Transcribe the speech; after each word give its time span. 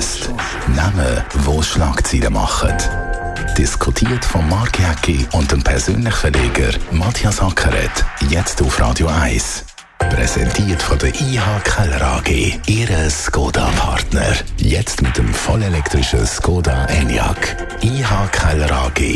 Shortlist. 0.00 0.30
Namen, 0.74 1.24
wo 1.44 1.62
Schlagzeilen 1.62 2.32
machen. 2.32 2.72
Diskutiert 3.56 4.24
von 4.24 4.48
Mark 4.48 4.78
Jäcki 4.78 5.26
und 5.32 5.52
dem 5.52 5.62
persönlichen 5.62 6.12
Verleger 6.12 6.70
Matthias 6.90 7.40
Ackeret. 7.40 8.04
Jetzt 8.30 8.62
auf 8.62 8.80
Radio 8.80 9.08
1. 9.08 9.69
Präsentiert 10.08 10.82
von 10.82 10.98
der 10.98 11.10
IH 11.10 11.60
Keller 11.64 12.00
AG. 12.02 12.28
Ihre 12.66 13.10
Skoda-Partner. 13.10 14.34
Jetzt 14.56 15.02
mit 15.02 15.16
dem 15.16 15.32
vollelektrischen 15.32 16.26
Skoda 16.26 16.86
Enyaq. 16.86 17.56
ihkellerag.ch 17.82 19.10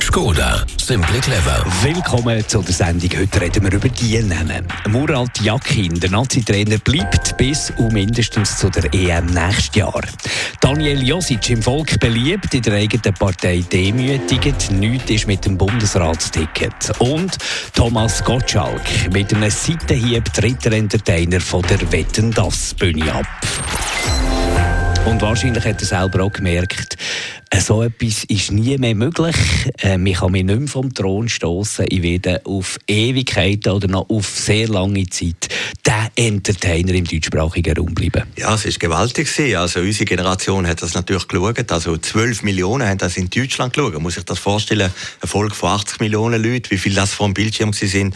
Skoda. 0.00 0.64
Simply 0.82 1.20
clever. 1.20 1.64
Willkommen 1.82 2.46
zu 2.46 2.60
der 2.62 2.74
Sendung. 2.74 3.10
Heute 3.18 3.40
reden 3.40 3.64
wir 3.64 3.72
über 3.72 3.88
die 3.88 4.22
Namen. 4.22 4.66
Murat 4.88 5.40
Yakin, 5.40 5.98
der 6.00 6.10
Nazi-Trainer, 6.10 6.78
bleibt 6.78 7.36
bis 7.36 7.72
und 7.78 7.92
mindestens 7.92 8.58
zu 8.58 8.68
der 8.68 8.92
EM 8.92 9.26
nächstes 9.26 9.74
Jahr. 9.76 10.02
Daniel 10.60 11.02
Josic 11.02 11.50
im 11.50 11.62
Volk 11.62 11.98
beliebt, 11.98 12.52
in 12.54 12.62
der 12.62 12.74
eigenen 12.74 13.14
Partei 13.14 13.64
demütigend. 13.72 14.70
Nichts 14.70 15.10
ist 15.10 15.26
mit 15.26 15.44
dem 15.44 15.56
Bundesratsticket. 15.56 16.92
Und 16.98 17.38
Thomas 17.74 18.22
Gottschalk 18.24 18.82
mit 19.22 19.34
einem 19.34 19.50
Seitenhieb 19.50 20.24
tritt 20.32 20.64
der 20.64 20.72
Entertainer 20.72 21.40
von 21.40 21.62
der 21.62 21.92
Wetten 21.92 22.32
das 22.32 22.74
Bühne 22.74 23.12
ab. 23.12 23.26
Und 25.06 25.22
wahrscheinlich 25.22 25.64
hat 25.64 25.80
er 25.80 25.86
selber 25.86 26.24
auch 26.24 26.32
gemerkt, 26.32 26.96
äh, 27.50 27.60
so 27.60 27.84
etwas 27.84 28.24
ist 28.24 28.50
nie 28.50 28.76
mehr 28.78 28.96
möglich. 28.96 29.36
Äh, 29.80 29.96
man 29.98 30.14
kann 30.14 30.32
mich 30.32 30.42
nicht 30.42 30.58
mehr 30.58 30.68
vom 30.68 30.92
Thron 30.92 31.28
stoßen. 31.28 31.86
Ich 31.88 32.02
werde 32.02 32.40
auf 32.44 32.78
Ewigkeiten 32.88 33.72
oder 33.72 33.86
noch 33.86 34.10
auf 34.10 34.26
sehr 34.26 34.66
lange 34.66 35.06
Zeit 35.08 35.48
der 35.84 36.10
Entertainer 36.14 36.94
im 36.94 37.04
deutschsprachigen 37.04 37.76
Raum 37.76 37.94
bleiben. 37.94 38.22
Ja, 38.36 38.54
es 38.54 38.64
war 38.64 38.72
gewaltig. 38.72 39.28
Also 39.56 39.80
unsere 39.80 40.04
Generation 40.04 40.66
hat 40.66 40.80
das 40.80 40.94
natürlich 40.94 41.26
geschaut. 41.26 41.72
Also 41.72 41.96
12 41.96 42.44
Millionen 42.44 42.88
haben 42.88 42.98
das 42.98 43.16
in 43.16 43.28
Deutschland 43.28 43.74
geschaut. 43.74 43.94
Man 43.94 44.02
muss 44.02 44.14
sich 44.14 44.24
das 44.24 44.38
vorstellen, 44.38 44.92
ein 45.20 45.28
Volk 45.28 45.54
von 45.56 45.70
80 45.70 46.00
Millionen 46.00 46.42
Leuten, 46.42 46.70
wie 46.70 46.78
viel 46.78 46.94
das 46.94 47.12
vor 47.12 47.26
dem 47.26 47.34
Bildschirm 47.34 47.72
sind. 47.72 48.14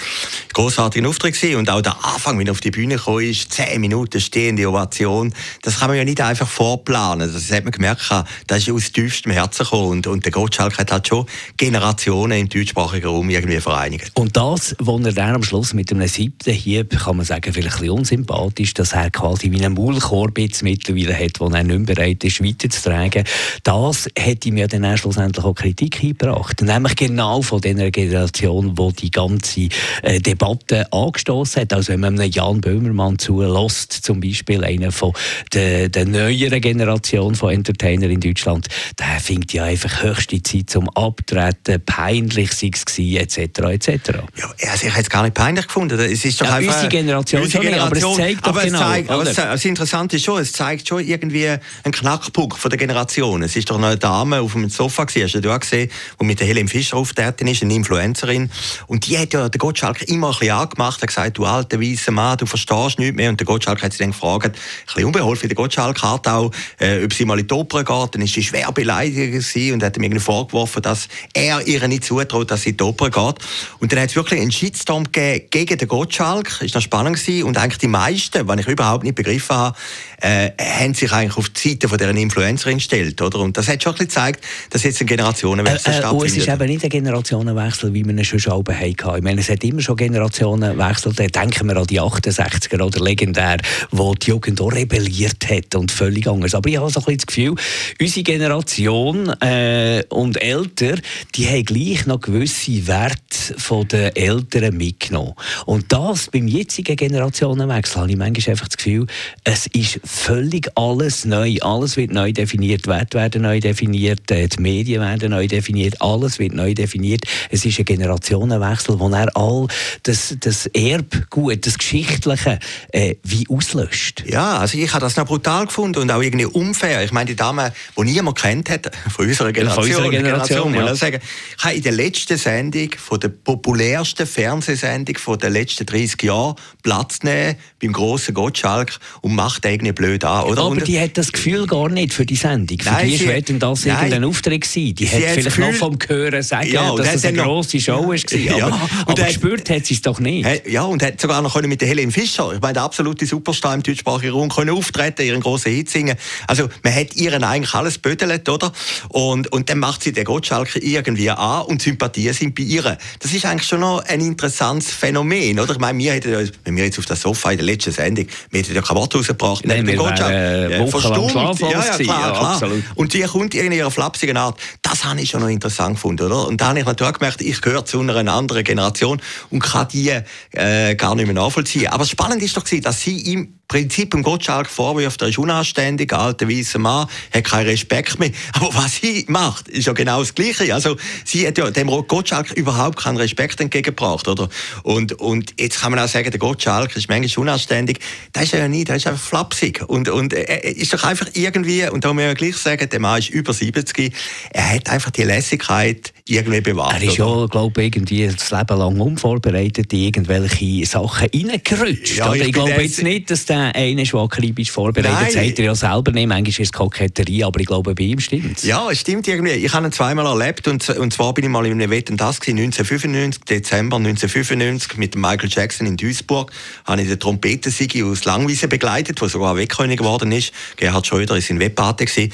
Großartiger 0.55 1.09
Auftritt 1.09 1.35
gewesen. 1.35 1.57
Und 1.57 1.69
auch 1.69 1.83
der 1.83 1.97
Anfang, 2.05 2.39
wenn 2.39 2.47
er 2.47 2.53
auf 2.53 2.61
die 2.61 2.71
Bühne 2.71 2.97
gekommen 2.97 3.25
ist, 3.25 3.53
10 3.53 3.81
Minuten 3.81 4.21
stehende 4.21 4.69
Ovation, 4.69 5.35
das 5.63 5.81
kann 5.81 5.89
man 5.89 5.97
ja 5.97 6.05
nicht 6.05 6.21
einfach 6.21 6.49
vorplanen. 6.49 7.33
Das 7.33 7.51
hat 7.51 7.65
man 7.65 7.73
gemerkt, 7.73 8.09
das 8.47 8.59
ist 8.59 8.71
aus 8.71 8.93
tiefstem 8.93 9.27
tiefstem 9.27 9.33
Herzen 9.33 9.65
gekommen. 9.65 9.91
Und, 9.91 10.07
und 10.07 10.25
der 10.25 10.33
Gottschalk 10.33 10.79
hat 10.79 10.93
halt 10.93 11.09
schon 11.09 11.27
Generationen 11.57 12.39
im 12.39 12.49
deutschsprachigen 12.49 13.07
Raum 13.07 13.31
irgendwie 13.31 13.61
vereinigt. 13.61 14.13
Und 14.15 14.37
das, 14.37 14.75
was 14.79 15.05
er 15.05 15.13
dann 15.13 15.35
am 15.35 15.43
Schluss 15.43 15.75
mit 15.75 15.91
einem 15.91 16.09
siebten 16.09 16.53
Hieb, 16.53 16.99
kann 16.99 17.17
man 17.17 17.27
sagen, 17.27 17.53
vielleicht 17.57 17.77
ein 17.77 17.81
bisschen 17.81 17.99
unsympathisch, 17.99 18.75
dass 18.75 18.93
er 18.93 19.11
quasi 19.11 19.51
wie 19.51 19.65
einen 19.65 19.75
Maulkorb 19.75 20.39
jetzt 20.39 20.63
mittlerweile 20.63 21.15
hat, 21.15 21.41
den 21.41 21.55
er 21.55 21.65
nicht 21.65 21.79
mehr 21.79 21.95
bereit 21.95 22.25
ist, 22.25 22.43
weiterzutragen, 22.43 23.25
das 23.65 24.09
hat 24.19 24.47
ihm 24.47 24.59
ja 24.59 24.67
dann 24.67 24.97
schlussendlich 24.97 25.45
auch 25.45 25.55
Kritik 25.55 26.03
eingebracht. 26.03 26.63
Nämlich 26.63 26.97
genau 26.97 27.43
von 27.43 27.61
der 27.61 27.91
Generation, 27.91 28.75
die 28.75 28.93
die 28.93 29.11
ganze 29.11 29.69
äh, 30.03 30.21
Debatte 30.21 30.91
angestoßen 30.93 31.63
hat. 31.63 31.73
Also 31.73 31.93
wenn 31.93 32.01
man 32.01 32.21
einem 32.21 32.31
Jan 32.31 32.61
Böhmermann 32.61 33.19
zulässt, 33.19 33.93
zum 33.93 34.21
Beispiel 34.21 34.65
einer 34.65 34.93
von 34.93 35.13
der, 35.53 35.89
der 35.89 36.05
neueren 36.05 36.61
Generation 36.61 37.35
von 37.35 37.53
Entertainer 37.53 38.09
in 38.09 38.21
Deutschland, 38.21 38.69
der 38.99 39.07
er 39.07 39.21
findet 39.21 39.53
ja 39.55 39.65
einfach 39.65 40.03
höchste 40.03 40.43
Zeit 40.43 40.69
zum 40.69 40.91
Abtreten, 40.91 41.81
peinlich 41.85 42.53
sei 42.53 42.71
es 42.75 42.85
gewesen, 42.85 43.17
etc. 43.17 43.39
etc. 43.39 43.89
Ja, 44.37 44.71
also 44.71 44.87
ich 44.87 44.93
hätte 44.93 45.03
es 45.03 45.11
gar 45.11 45.23
nicht 45.23 45.35
peinlich 45.35 45.67
gefunden. 45.67 45.99
Es 45.99 46.25
ist 46.25 46.41
doch 46.41 46.47
ja, 46.47 46.55
einfach, 46.57 46.75
unsere 46.75 46.89
Generation, 46.89 47.43
unsere 47.47 47.65
Generation 47.65 48.13
aber 48.13 48.21
es 48.23 48.35
zeigt 48.35 48.47
aber 48.47 48.63
genau. 48.63 48.79
Zeigt, 48.79 49.11
aber 49.11 49.23
es, 49.23 49.35
das 49.37 49.65
Interessante 49.65 50.17
ist 50.17 50.25
schon, 50.25 50.41
es 50.41 50.53
zeigt 50.53 50.89
schon 50.89 51.07
irgendwie 51.07 51.49
einen 51.49 51.93
Knackpunkt 51.93 52.59
von 52.59 52.69
der 52.69 52.79
Generation. 52.79 53.43
Es 53.43 53.57
ist 53.57 53.71
doch 53.71 53.77
eine 53.77 53.97
Dame 53.97 54.41
auf 54.41 54.53
dem 54.53 54.69
Sofa 54.69 55.05
gewesen, 55.05 55.25
hast 55.25 55.45
du 55.45 55.49
ja 55.49 55.57
gesehen, 55.57 55.91
die 56.21 56.25
mit 56.25 56.41
der 56.41 56.47
Helen 56.47 56.69
Fischer 56.69 56.97
auftreten 56.97 57.47
ist, 57.47 57.63
eine 57.63 57.75
Influencerin. 57.75 58.51
Und 58.87 59.07
die 59.07 59.19
hat 59.19 59.33
ja 59.33 59.49
den 59.49 59.59
Gottschalk 59.59 60.03
immer 60.03 60.29
ein 60.29 60.39
bisschen 60.39 60.55
angemacht, 60.55 61.01
hat 61.01 61.09
gesagt, 61.09 61.39
du 61.39 61.45
alter 61.45 61.81
weißer 61.81 62.13
Mann, 62.13 62.37
du 62.39 62.47
verstehst 62.47 62.99
nichts 62.99 63.17
mehr. 63.17 63.31
Und 63.31 63.41
der 63.41 63.47
Gottschalk 63.47 63.83
hat 63.83 63.93
sie 63.93 63.99
dann 63.99 64.11
gefragt, 64.11 64.47
ein 64.47 64.53
bisschen 64.87 65.05
unbeholfen, 65.05 65.49
der 65.49 65.57
Gottschalk 65.57 66.03
hat 66.03 66.29
auch, 66.29 66.51
äh, 66.79 67.05
ob 67.05 67.13
sie 67.13 67.25
mal 67.25 67.39
in 67.39 67.47
die 67.47 67.55
Oper 67.55 67.85
geht, 67.85 68.15
dann 68.15 68.23
ist 68.23 68.35
sie 68.35 68.43
schwer 68.43 68.71
beleidigt 68.73 69.73
und 69.73 69.83
hat 69.83 69.97
ihm 69.97 70.03
irgendwie 70.03 70.21
vorgeworfen, 70.21 70.83
dass 70.83 71.09
er 71.33 71.67
ihr 71.67 71.87
nicht 71.89 72.05
zutraut, 72.05 72.51
dass 72.51 72.63
sie 72.63 72.71
in 72.71 72.77
die 72.77 72.85
Oper 72.85 73.11
geht. 73.11 73.37
Und 73.79 73.93
dann 73.93 74.01
hat 74.01 74.11
es 74.11 74.17
wirklich 74.17 74.41
einen 74.41 74.53
Shitstorm 74.53 75.05
gegeben 75.05 75.47
gegen 75.51 75.79
den 75.79 75.89
Gottschalk. 75.89 76.59
Das 76.61 76.75
war 76.75 76.81
spannend 76.81 77.17
gewesen. 77.17 77.36
Und 77.43 77.59
eigentlich 77.59 77.79
die 77.79 77.89
meisten, 77.89 78.47
was 78.47 78.61
ich 78.61 78.69
überhaupt 78.69 79.05
nicht 79.05 79.15
begriffen 79.15 79.57
habe, 79.57 79.77
äh, 80.21 80.51
haben 80.59 80.95
sich 80.95 81.13
eigentlich 81.13 81.37
auf 81.37 81.49
die 81.51 81.71
Seite 81.71 81.89
von 81.89 81.99
dieser 81.99 82.15
Influencerin 82.15 82.79
gestellt, 82.79 83.21
oder? 83.21 83.41
Und 83.41 83.57
das 83.57 83.69
hat 83.69 83.83
schon 83.83 83.93
ein 83.93 83.99
bisschen 83.99 84.09
gezeigt, 84.09 84.45
dass 84.71 84.83
jetzt 84.83 85.01
ein 85.01 85.07
Generationenwechsel 85.07 85.93
äh, 85.93 85.97
äh, 85.97 85.99
stattfindet. 85.99 86.31
Es 86.31 86.37
ist 86.37 86.49
eben 86.49 86.67
nicht 86.67 86.85
ein 86.85 86.91
Generationenwechsel, 86.91 87.95
wie 87.95 88.05
wir 88.05 88.13
ihn 88.13 88.25
schon 88.25 88.39
schon 88.39 88.65
hatten. 88.67 89.17
Ich 89.17 89.23
meine, 89.23 89.41
es 89.41 89.49
hat 89.49 89.63
immer 89.65 89.83
schon 89.83 89.97
Generationenwechsel. 89.97 91.13
Denken 91.13 91.69
wir 91.69 91.77
an 91.77 91.87
die 91.87 92.01
68er 92.01 92.83
oder 92.83 93.01
legendär, 93.01 93.59
wo 93.91 94.15
die 94.15 94.31
Jugend 94.31 94.61
auch 94.61 94.73
rebelliert 94.73 95.49
hat 95.49 95.75
und 95.75 95.91
völlig 95.91 96.29
anders. 96.29 96.55
Aber 96.55 96.69
ich 96.69 96.77
habe 96.77 96.91
so 96.91 97.01
ein 97.01 97.05
bisschen 97.05 97.19
das 97.19 97.27
Gefühl, 97.27 97.55
unsere 98.01 98.23
Generation 98.23 99.29
äh, 99.41 100.03
und 100.09 100.41
älter, 100.41 100.97
die 101.35 101.47
haben 101.47 101.65
gleich 101.65 102.07
noch 102.07 102.21
gewisse 102.21 102.87
Werte 102.87 103.55
von 103.59 103.87
den 103.89 104.15
Eltern 104.15 104.77
mitgenommen. 104.77 105.35
Und 105.67 105.93
das 105.93 106.29
beim 106.31 106.49
jetzigen 106.49 106.97
Generationenwechsel 107.27 108.01
habe 108.01 108.11
ich 108.11 108.17
manchmal 108.17 108.53
einfach 108.53 108.69
das 108.69 108.77
Gefühl, 108.77 109.07
es 109.45 109.67
ist 109.69 110.01
völlig 110.05 110.71
alles 110.77 111.25
neu. 111.25 111.57
Alles 111.61 111.97
wird 111.97 112.13
neu 112.13 112.33
definiert. 112.33 112.87
Werte 112.87 113.19
werden 113.19 113.43
neu 113.43 113.61
definiert, 113.61 114.31
äh, 114.31 114.49
die 114.49 114.61
Medien 114.61 115.01
werden 115.01 115.31
neu 115.31 115.47
definiert, 115.47 116.01
alles 116.01 116.39
wird 116.39 116.55
neu 116.55 116.75
definiert. 116.75 117.25
Es 117.51 117.65
ist 117.65 117.79
ein 117.79 117.85
Generationenwechsel, 117.85 118.99
wo 118.99 119.09
er 119.09 119.35
all 119.37 119.67
das, 120.05 120.37
das 120.41 120.67
Erbgut, 120.67 121.67
das 121.67 121.79
Geschichtliche 121.79 122.59
äh, 122.93 123.17
wie 123.25 123.47
auslöscht. 123.49 124.25
Ja, 124.27 124.59
also 124.59 124.79
ich 124.79 124.93
habe 124.93 125.01
das 125.01 125.17
noch 125.17 125.27
brutal 125.27 125.67
gefunden 125.67 126.01
und 126.01 126.11
auch 126.11 126.23
irgendwie 126.23 126.47
unfair. 126.47 127.03
Ich 127.03 127.13
meine, 127.13 127.27
die 127.27 127.37
Dame, 127.37 127.73
die 127.97 128.03
niemand 128.03 128.39
kennt 128.39 128.71
hat, 128.71 128.91
von 129.15 129.27
unserer 129.27 129.53
Generation, 129.53 129.85
von 129.85 130.05
unserer 130.05 130.11
Generation, 130.11 130.73
Generation 130.73 130.89
ja. 130.89 130.95
sagen, 130.95 131.21
ich 131.59 131.65
habe 131.65 131.75
in 131.75 131.83
der 131.83 131.93
letzten 131.93 132.37
Sendung, 132.37 132.91
von 132.97 133.21
der 133.21 133.29
populärsten 133.29 134.27
Fernsehsendung 134.27 135.17
von 135.17 135.39
den 135.39 135.53
letzten 135.53 135.87
30 135.87 136.23
Jahren 136.23 136.55
Platz 136.83 137.16
nehmen 137.25 137.57
beim 137.81 137.93
grossen 137.93 138.35
Gottschalk 138.35 138.99
und 139.21 139.35
macht 139.35 139.67
eigentlich 139.67 139.95
blöd 139.95 140.25
an, 140.25 140.45
oder? 140.45 140.63
Aber 140.63 140.81
die 140.81 140.99
hat 141.01 141.17
das 141.17 141.33
Gefühl 141.33 141.67
gar 141.67 141.89
nicht 141.89 142.13
für 142.13 142.27
die 142.27 142.37
Sendung. 142.37 142.79
Für 142.79 142.91
nein, 142.91 143.09
die 143.09 143.27
war 143.27 143.41
das 143.41 143.85
nein, 143.85 143.97
irgendein 143.97 144.25
Auftritt 144.25 144.63
gewesen. 144.63 144.95
Die 144.95 145.09
hat 145.09 145.21
vielleicht 145.21 145.45
Gefühl, 145.45 145.67
noch 145.67 145.75
vom 145.75 145.99
Hören 146.07 146.43
sagen, 146.43 146.71
ja, 146.71 146.95
dass 146.95 147.15
es 147.15 147.25
eine 147.25 147.43
grosse 147.43 147.81
Show 147.81 148.09
war. 148.09 148.17
Ja, 148.17 148.67
aber, 148.67 148.89
aber 149.07 149.23
hat, 149.23 149.29
gespürt 149.29 149.71
hat 149.71 149.87
sie 149.87 149.95
es 149.95 150.03
doch 150.03 150.21
nicht. 150.21 150.67
Ja, 150.67 150.83
und 150.83 151.03
hat 151.03 151.21
sogar 151.21 151.43
noch 151.43 151.61
mit 151.63 151.81
der 151.81 151.89
Helen 151.89 152.11
Fischer, 152.11 152.53
ich 152.55 152.61
meine, 152.61 152.75
der 152.75 152.83
absolute 152.83 153.27
Superstar 153.27 153.75
im 153.75 153.83
deutschsprachigen 153.83 154.33
Raum, 154.33 154.49
können 154.49 154.71
auftreten, 154.71 155.23
ihren 155.23 155.41
grossen 155.41 155.73
Hit 155.73 155.91
singen. 155.91 156.17
Also 156.47 156.69
man 156.83 156.95
hat 156.95 157.15
ihren 157.17 157.45
eigentlich 157.45 157.75
alles 157.75 157.99
bödelt, 157.99 158.49
oder? 158.49 158.73
Und, 159.09 159.53
und 159.53 159.69
dann 159.71 159.79
macht 159.79 160.03
sie 160.03 160.13
den 160.13 160.25
Gottschalk 160.25 160.77
irgendwie 160.77 161.31
an 161.31 161.63
und 161.63 161.83
Sympathien 161.83 162.33
sind 162.33 162.55
bei 162.55 162.63
ihr. 162.63 162.99
Das 163.19 163.33
ist 163.33 163.45
eigentlich 163.47 163.67
schon 163.67 163.81
noch 163.81 164.05
ein 164.05 164.21
interessantes 164.21 164.91
Phänomen, 164.93 165.59
oder? 165.59 165.73
Ich 165.73 165.79
meine, 165.79 165.99
wir 165.99 166.13
hätten, 166.13 166.51
wenn 166.65 166.77
wir 166.77 166.85
jetzt 166.85 166.99
auf 166.99 167.06
das 167.11 167.21
Sofa 167.21 167.51
in 167.51 167.59
der 167.59 167.67
letzten 167.67 167.93
Sendung, 167.93 168.27
wir 168.51 168.61
hätten 168.61 168.75
ja 168.75 168.83
kein 168.83 168.97
Wort 168.97 169.15
rausgebracht. 169.15 169.67
Nein, 169.67 169.87
wir 169.87 169.99
wären 169.99 170.33
äh, 170.33 170.79
ja, 170.79 170.87
verstummt. 170.87 171.35
Ja, 171.61 171.71
ja, 171.71 171.97
klar, 171.99 172.59
klar. 172.59 172.71
Und 172.95 173.15
die 173.15 173.23
kommt 173.23 173.55
in 173.55 173.73
ihrer 173.73 173.91
flapsigen 173.91 174.37
Art. 174.37 174.59
Das 174.83 175.05
habe 175.05 175.21
ich 175.21 175.31
schon 175.31 175.41
noch 175.41 175.49
interessant 175.49 175.95
gefunden, 175.95 176.27
oder? 176.27 176.47
Und 176.47 176.61
da 176.61 176.69
habe 176.69 176.81
ich 176.81 176.87
natürlich 176.87 177.15
gemerkt, 177.15 177.41
ich 177.41 177.61
gehöre 177.61 177.85
zu 177.85 178.01
einer 178.01 178.33
anderen 178.33 178.65
Generation 178.65 179.21
und 179.51 179.61
kann 179.61 179.89
die 179.89 180.13
äh, 180.53 180.95
gar 180.97 181.15
nicht 181.15 181.27
mehr 181.27 181.35
nachvollziehen. 181.35 181.89
Aber 181.89 182.05
spannend 182.05 182.43
ist 182.43 182.57
doch, 182.57 182.65
dass 182.65 183.01
sie 183.01 183.33
im 183.33 183.57
Prinzip 183.69 184.15
im 184.15 184.23
Gottschalk 184.23 184.69
vorwirft, 184.69 185.23
er 185.23 185.29
ist 185.29 185.39
unanständig, 185.39 186.13
alter 186.13 186.49
weißer 186.49 186.79
Mann, 186.79 187.09
hat 187.35 187.45
keinen 187.45 187.67
Respekt 187.67 188.19
mehr. 188.21 188.31
Aber 188.53 188.73
was 188.73 188.97
sie 188.97 189.25
macht, 189.29 189.67
ist 189.69 189.87
ja 189.87 189.93
genau 189.93 190.21
das 190.21 190.35
Gleiche. 190.35 190.73
Also, 190.73 190.97
sie 191.25 191.47
hat 191.47 191.59
ja 191.59 191.69
dem 191.71 191.89
Gottschalk 191.89 192.53
überhaupt 192.53 192.99
keinen 192.99 193.17
Respekt 193.17 193.61
entgegengebracht, 193.61 194.29
oder? 194.29 194.49
Und, 194.85 195.15
und 195.15 195.55
jetzt 195.59 195.81
kann 195.81 195.91
man 195.91 196.01
auch 196.01 196.09
sagen, 196.09 196.31
der 196.31 196.39
Gottschalk 196.39 196.86
ist 196.95 197.09
manchmal 197.09 197.43
unanständig. 197.43 197.99
Das 198.33 198.45
ist 198.45 198.55
er 198.55 198.61
ja 198.61 198.69
nicht, 198.69 198.89
der 198.89 198.97
ist 198.97 199.07
einfach 199.07 199.23
flapsig. 199.23 199.83
Und, 199.87 200.09
und 200.09 200.33
er 200.33 200.65
ist 200.65 200.93
doch 200.93 201.03
einfach 201.05 201.29
irgendwie, 201.33 201.89
und 201.89 202.05
da 202.05 202.09
muss 202.09 202.17
man 202.17 202.27
ja 202.27 202.35
gleich 202.35 202.57
sagen, 202.57 202.89
der 202.89 203.01
Mann 203.01 203.19
ist 203.19 203.31
über 203.31 203.53
70, 203.53 204.15
er 204.53 204.75
hat 204.75 204.91
einfach 204.91 205.11
die 205.11 205.25
Lässigkeit, 205.25 206.13
irgendwie 206.29 206.61
bewahrt. 206.61 207.01
Er 207.01 207.09
ist 207.09 207.19
ja, 207.19 207.47
glaube 207.47 207.83
ich, 207.83 207.87
irgendwie 207.87 208.27
das 208.27 208.51
Leben 208.51 208.79
lang 208.79 209.01
unvorbereitet 209.01 209.93
in 209.93 210.01
irgendwelche 210.01 210.85
Sachen 210.85 211.29
reingerutscht. 211.33 212.17
Ja, 212.17 212.35
ich, 212.35 212.43
ich 212.43 212.53
glaube 212.53 212.83
jetzt 212.83 213.03
nicht, 213.03 213.31
dass 213.31 213.45
der 213.47 213.75
eine 213.77 214.03
der 214.03 214.15
akribisch 214.15 214.73
vorbereitet 214.73 215.13
Nein. 215.13 215.27
ist. 215.29 215.35
Sagt 215.35 215.59
er 215.61 215.65
ja 215.67 215.75
selber 215.77 216.11
nicht. 216.11 216.27
Manchmal 216.27 216.49
ist 216.49 216.59
es 216.59 216.73
Koketterie, 216.73 217.45
aber 217.45 217.61
ich 217.61 217.67
glaube, 217.67 217.95
bei 217.95 218.03
ihm 218.03 218.19
stimmt 218.19 218.65
Ja, 218.65 218.91
es 218.91 219.01
stimmt 219.01 219.29
irgendwie. 219.29 219.53
Ich 219.53 219.73
habe 219.73 219.87
ihn 219.87 219.93
zweimal 219.93 220.27
erlebt 220.27 220.67
und, 220.67 220.89
und 220.91 221.13
zwar 221.13 221.33
bin 221.33 221.45
ich 221.45 221.51
mal 221.51 221.65
in 221.65 221.73
einem 221.73 221.91
Wetten 221.91 222.17
das 222.17 222.41
gewesen, 222.41 222.59
1995, 222.59 223.45
Dezember 223.45 223.97
1995 223.97 224.97
mit 224.97 225.15
Michael 225.15 225.49
Jackson 225.49 225.87
in 225.87 225.97
Duisburg. 225.97 226.51
Habe 226.87 227.03
ich 227.03 227.09
den 227.09 227.21
Trompetensigi 227.21 228.03
aus 228.03 228.25
Langwiese 228.25 228.67
begleitet, 228.67 229.21
der 229.21 229.29
sogar 229.29 229.57
Wegkönig 229.57 229.99
geworden 229.99 230.33
ist. 230.33 230.53
Gerhard 230.77 231.07
Schröder 231.07 231.37
ist 231.37 231.51
in 231.51 231.61
gewesen. 231.61 232.33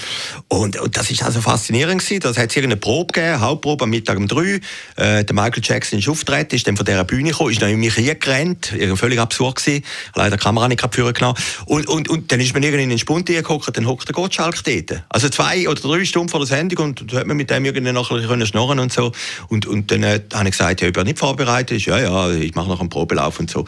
Und, 0.49 0.81
und 0.81 0.97
das 0.97 1.11
ist 1.11 1.23
also 1.23 1.43
faszinierend 1.43 2.01
gewesen. 2.01 2.21
Das 2.21 2.39
hat 2.39 2.49
es 2.49 2.57
irgendeine 2.57 2.81
Probe 2.81 3.13
gegeben, 3.13 3.41
Hauptprobe 3.41 3.82
am 3.83 3.91
Mittag 3.91 4.17
um 4.17 4.29
drei. 4.29 4.61
Äh, 4.97 5.25
der 5.25 5.35
Michael 5.35 5.63
Jackson 5.63 5.99
ist 5.99 6.09
aufgetreten, 6.09 6.57
ist 6.57 6.67
dann 6.67 6.77
von 6.77 6.87
dieser 6.87 7.05
Bühne 7.05 7.31
gekommen, 7.31 7.51
ist 7.51 7.63
dann 7.63 7.71
in 7.71 7.81
mich. 7.81 7.97
Irgendwie 7.97 8.97
Völlig 8.97 9.19
absurd 9.19 9.57
gewesen. 9.57 9.85
Leider 10.15 10.37
die 10.37 10.43
Kamera 10.43 10.69
nicht 10.69 10.83
führen 10.95 11.13
genommen. 11.13 11.37
Und, 11.67 11.89
und, 11.89 12.09
und 12.09 12.31
dann 12.31 12.41
ist 12.41 12.55
man 12.55 12.63
irgendwie 12.63 12.85
in 12.85 12.91
den 12.91 12.99
Spund 12.99 13.27
geguckt, 13.27 13.77
dann 13.77 13.87
hockt 13.87 14.09
der 14.09 14.15
Gottschalk 14.15 14.63
dort. 14.65 15.03
Also 15.09 15.29
zwei 15.29 15.69
oder 15.69 15.81
drei 15.81 16.05
Stunden 16.05 16.29
vor 16.29 16.41
der 16.41 16.47
Sendung 16.47 16.87
und 16.87 17.13
da 17.13 17.19
hat 17.19 17.27
man 17.27 17.37
mit 17.37 17.51
dem 17.51 17.65
irgendwie 17.65 17.93
noch 17.93 18.11
ein 18.11 18.21
bisschen 18.23 18.47
schnurren 18.47 18.79
und 18.79 18.93
so. 18.93 19.13
Und, 19.49 19.67
und 19.67 19.91
dann 19.91 20.03
äh, 20.03 20.21
habe 20.33 20.49
ich 20.49 20.53
gesagt, 20.53 20.81
ja, 20.81 20.89
ich 20.89 20.93
bin 20.93 21.05
nicht 21.05 21.19
vorbereitet. 21.19 21.77
Ist, 21.79 21.87
ja, 21.87 21.99
ja, 21.99 22.31
ich 22.31 22.55
mache 22.55 22.69
noch 22.69 22.81
einen 22.81 22.89
Probelauf 22.89 23.39
und 23.41 23.51
so. 23.51 23.65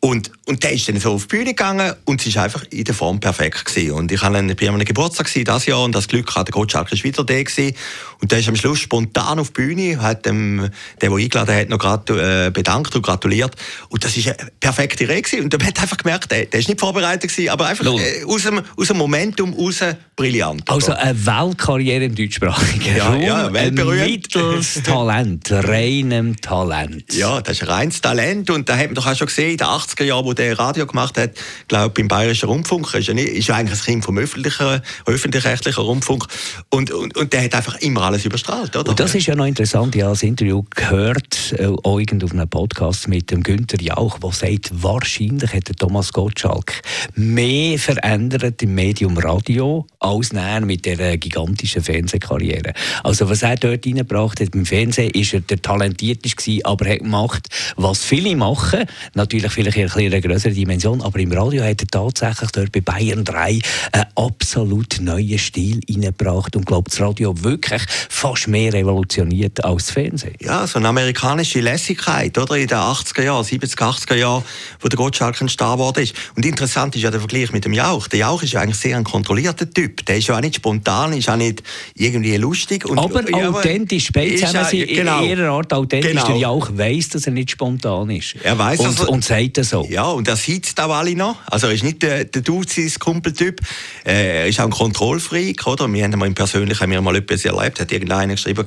Und, 0.00 0.30
und 0.46 0.62
der 0.62 0.72
ist 0.72 0.86
dann 0.88 1.00
so 1.00 1.12
auf 1.12 1.22
die 1.26 1.36
Bühne 1.36 1.44
gegangen 1.46 1.94
und 2.04 2.20
es 2.20 2.26
ist 2.26 2.36
einfach 2.36 2.64
in 2.70 2.84
der 2.84 2.94
Form 2.94 3.18
perfekt 3.18 3.64
gewesen. 3.64 3.92
Und 3.92 4.12
ich 4.12 4.20
habe 4.20 4.36
einen, 4.36 4.50
an 4.50 4.68
einem 4.68 4.84
Geburtstag 4.84 5.30
das 5.44 5.66
Jahr 5.66 5.82
und 5.82 5.94
das 5.94 6.06
Glück 6.06 6.34
hatte, 6.34 6.52
der 6.52 6.52
Gottschalk 6.52 6.92
ist 6.92 7.02
wieder 7.02 7.24
da 7.24 7.42
gewesen. 7.42 7.74
Und 8.20 8.30
der 8.30 8.40
ist 8.40 8.48
am 8.48 8.56
Schluss 8.56 8.80
spontan 8.80 9.38
auf 9.38 9.48
die 9.48 9.54
Bühne, 9.54 10.02
hat 10.02 10.26
dem, 10.26 10.68
der, 11.00 11.08
der 11.08 11.18
eingeladen 11.18 11.54
hat, 11.54 11.68
noch 11.70 11.78
gratu 11.78 12.14
äh, 12.16 12.50
bedankt 12.52 12.94
und 12.94 13.02
gratuliert. 13.02 13.56
Und 13.88 14.04
das 14.04 14.16
ist 14.18 14.28
eine 14.28 14.36
perfekte 14.60 15.08
Rede 15.08 15.22
gewesen. 15.22 15.44
Und 15.44 15.58
man 15.58 15.66
hat 15.66 15.80
einfach 15.80 15.96
gemerkt, 15.96 16.30
der, 16.30 16.44
der 16.44 16.60
ist 16.60 16.68
nicht 16.68 16.80
vorbereitet 16.80 17.30
gewesen, 17.30 17.48
aber 17.48 17.66
einfach 17.66 17.86
äh, 17.86 18.24
aus, 18.26 18.42
dem, 18.42 18.60
aus 18.76 18.88
dem 18.88 18.98
Momentum 18.98 19.54
raus 19.54 19.80
brillant. 20.14 20.68
Also 20.68 20.92
oder? 20.92 21.00
eine 21.00 21.26
Weltkarriere 21.26 22.04
im 22.04 22.14
deutschsprachigen 22.14 22.96
Ja, 22.96 23.08
Raum, 23.08 23.22
ja, 23.22 23.52
weltberühmt. 23.52 24.10
mittels 24.10 24.82
Talent, 24.82 25.50
reinem 25.50 26.36
Talent. 26.40 27.14
Ja, 27.14 27.40
das 27.40 27.56
ist 27.56 27.62
ein 27.62 27.68
reines 27.68 28.00
Talent. 28.02 28.50
Und 28.50 28.68
da 28.68 28.76
hat 28.76 28.86
man 28.86 28.94
doch 28.94 29.06
auch 29.06 29.16
schon 29.16 29.26
gesehen, 29.26 29.52
in 29.52 29.56
den 29.56 29.66
80er 29.66 30.04
Jahren, 30.04 30.33
der 30.34 30.58
Radio 30.58 30.86
gemacht 30.86 31.18
hat, 31.18 31.32
glaube 31.68 31.90
beim 31.90 32.08
Bayerischen 32.08 32.48
Rundfunk, 32.48 32.92
ist 32.94 33.08
ja, 33.08 33.14
nicht, 33.14 33.28
ist 33.28 33.48
ja 33.48 33.56
eigentlich 33.56 33.78
ein 33.80 33.84
Kind 33.84 34.04
vom 34.04 34.18
öffentlichen, 34.18 34.80
öffentlich-rechtlichen 35.06 35.82
Rundfunk. 35.82 36.26
Und, 36.70 36.90
und, 36.90 37.16
und 37.16 37.32
der 37.32 37.44
hat 37.44 37.54
einfach 37.54 37.76
immer 37.80 38.02
alles 38.02 38.24
überstrahlt, 38.24 38.76
oder? 38.76 38.90
Und 38.90 39.00
das 39.00 39.14
ist 39.14 39.26
ja 39.26 39.34
noch 39.34 39.46
interessant. 39.46 39.94
Ich 39.94 40.02
habe 40.02 40.12
das 40.12 40.22
Interview 40.22 40.64
gehört, 40.74 41.54
äh, 41.58 41.66
auch 41.66 42.00
auf 42.00 42.32
einem 42.32 42.48
Podcast 42.48 43.08
mit 43.08 43.30
dem 43.30 43.42
Günther 43.42 43.80
Jauch, 43.80 44.18
der 44.18 44.32
sagt, 44.32 44.70
wahrscheinlich 44.72 45.52
hat 45.52 45.68
der 45.68 45.76
Thomas 45.76 46.12
Gottschalk 46.12 46.82
mehr 47.14 47.78
verändert 47.78 48.62
im 48.62 48.74
Medium 48.74 49.16
Radio 49.18 49.86
als 49.98 50.32
näher 50.32 50.60
mit 50.60 50.84
der 50.84 51.16
gigantischen 51.18 51.82
Fernsehkarriere. 51.82 52.72
Also 53.02 53.28
was 53.28 53.42
er 53.42 53.56
dort 53.56 53.86
reingebracht 53.86 54.40
hat 54.40 54.54
im 54.54 54.66
Fernsehen, 54.66 55.10
ist 55.10 55.34
er 55.34 55.40
der 55.40 55.60
talentierteste 55.60 56.36
gewesen, 56.36 56.64
aber 56.64 56.86
er 56.86 56.94
hat 56.94 57.00
gemacht, 57.00 57.48
was 57.76 58.04
viele 58.04 58.36
machen, 58.36 58.84
natürlich 59.14 59.52
vielleicht 59.52 59.76
in 59.76 59.84
einer 59.84 59.94
größeren 60.28 60.54
Dimension, 60.54 61.02
aber 61.02 61.18
im 61.18 61.32
Radio 61.32 61.62
hat 61.62 61.80
er 61.82 61.86
tatsächlich 61.86 62.50
dort 62.50 62.72
bei 62.72 62.80
Bayern 62.80 63.24
3 63.24 63.58
einen 63.92 64.04
absolut 64.16 64.98
neuen 65.00 65.38
Stil 65.38 65.80
reingebracht 65.88 66.56
und 66.56 66.64
glaube 66.66 66.88
das 66.90 67.00
Radio 67.00 67.34
wirklich 67.42 67.82
fast 68.08 68.48
mehr 68.48 68.72
revolutioniert 68.72 69.64
als 69.64 69.86
das 69.86 69.90
Fernsehen. 69.92 70.34
Ja, 70.40 70.66
so 70.66 70.78
eine 70.78 70.88
amerikanische 70.88 71.60
Lässigkeit, 71.60 72.36
oder? 72.38 72.56
In 72.56 72.66
den 72.66 72.78
80er 72.78 73.22
Jahren, 73.22 73.44
70er, 73.44 73.76
80er 73.76 74.14
Jahren, 74.14 74.42
wo 74.80 74.88
der 74.88 74.96
Gottschalk 74.96 75.40
ein 75.40 75.48
Star 75.48 75.76
geworden 75.76 76.02
ist. 76.02 76.14
Und 76.36 76.46
interessant 76.46 76.96
ist 76.96 77.02
ja 77.02 77.10
der 77.10 77.20
Vergleich 77.20 77.52
mit 77.52 77.64
dem 77.64 77.72
Jauch. 77.72 78.08
Der 78.08 78.20
Jauch 78.20 78.42
ist 78.42 78.52
ja 78.52 78.60
eigentlich 78.60 78.78
sehr 78.78 78.96
ein 78.96 79.04
kontrollierter 79.04 79.68
Typ. 79.68 80.04
Der 80.06 80.16
ist 80.18 80.28
ja 80.28 80.36
auch 80.36 80.40
nicht 80.40 80.56
spontan, 80.56 81.12
ist 81.12 81.28
auch 81.28 81.36
nicht 81.36 81.62
irgendwie 81.94 82.36
lustig. 82.36 82.86
Und, 82.86 82.98
aber 82.98 83.28
ja, 83.28 83.50
authentisch, 83.50 84.06
zusammen 84.06 84.38
ja- 84.38 84.64
sind 84.64 84.88
genau. 84.88 85.22
in 85.22 85.30
ihrer 85.30 85.50
Art 85.50 85.72
authentisch. 85.72 86.12
Genau. 86.12 86.26
Der 86.26 86.36
Jauch 86.36 86.70
weiss, 86.72 87.10
dass 87.10 87.26
er 87.26 87.32
nicht 87.32 87.50
spontan 87.50 88.10
ist. 88.10 88.36
Er 88.42 88.58
weiss, 88.58 88.80
und, 88.80 88.86
also- 88.86 89.08
und 89.08 89.24
sagt 89.24 89.58
das 89.58 89.70
so. 89.70 89.86
Ja, 89.90 90.13
und 90.14 90.28
er 90.28 90.36
sitzt 90.36 90.80
auch 90.80 90.94
alle 90.94 91.14
noch. 91.14 91.36
Also 91.46 91.66
er 91.66 91.74
ist 91.74 91.84
nicht 91.84 92.02
der, 92.02 92.24
der 92.24 92.42
Duzis 92.42 92.98
Kumpeltyp. 92.98 93.60
Äh, 94.04 94.44
Er 94.44 94.46
ist 94.48 94.60
auch 94.60 94.64
ein 94.64 94.70
Kontrollfreak, 94.70 95.66
oder? 95.66 95.92
Wir 95.92 96.04
haben 96.04 96.18
mal 96.18 96.26
im 96.26 96.34
Persönlichen 96.34 96.80
haben 96.80 96.90
wir 96.90 97.00
mal 97.00 97.16
etwas 97.16 97.44
erlebt. 97.44 97.80
Hat 97.80 97.92
irgendeiner 97.92 98.34
geschrieben, 98.34 98.66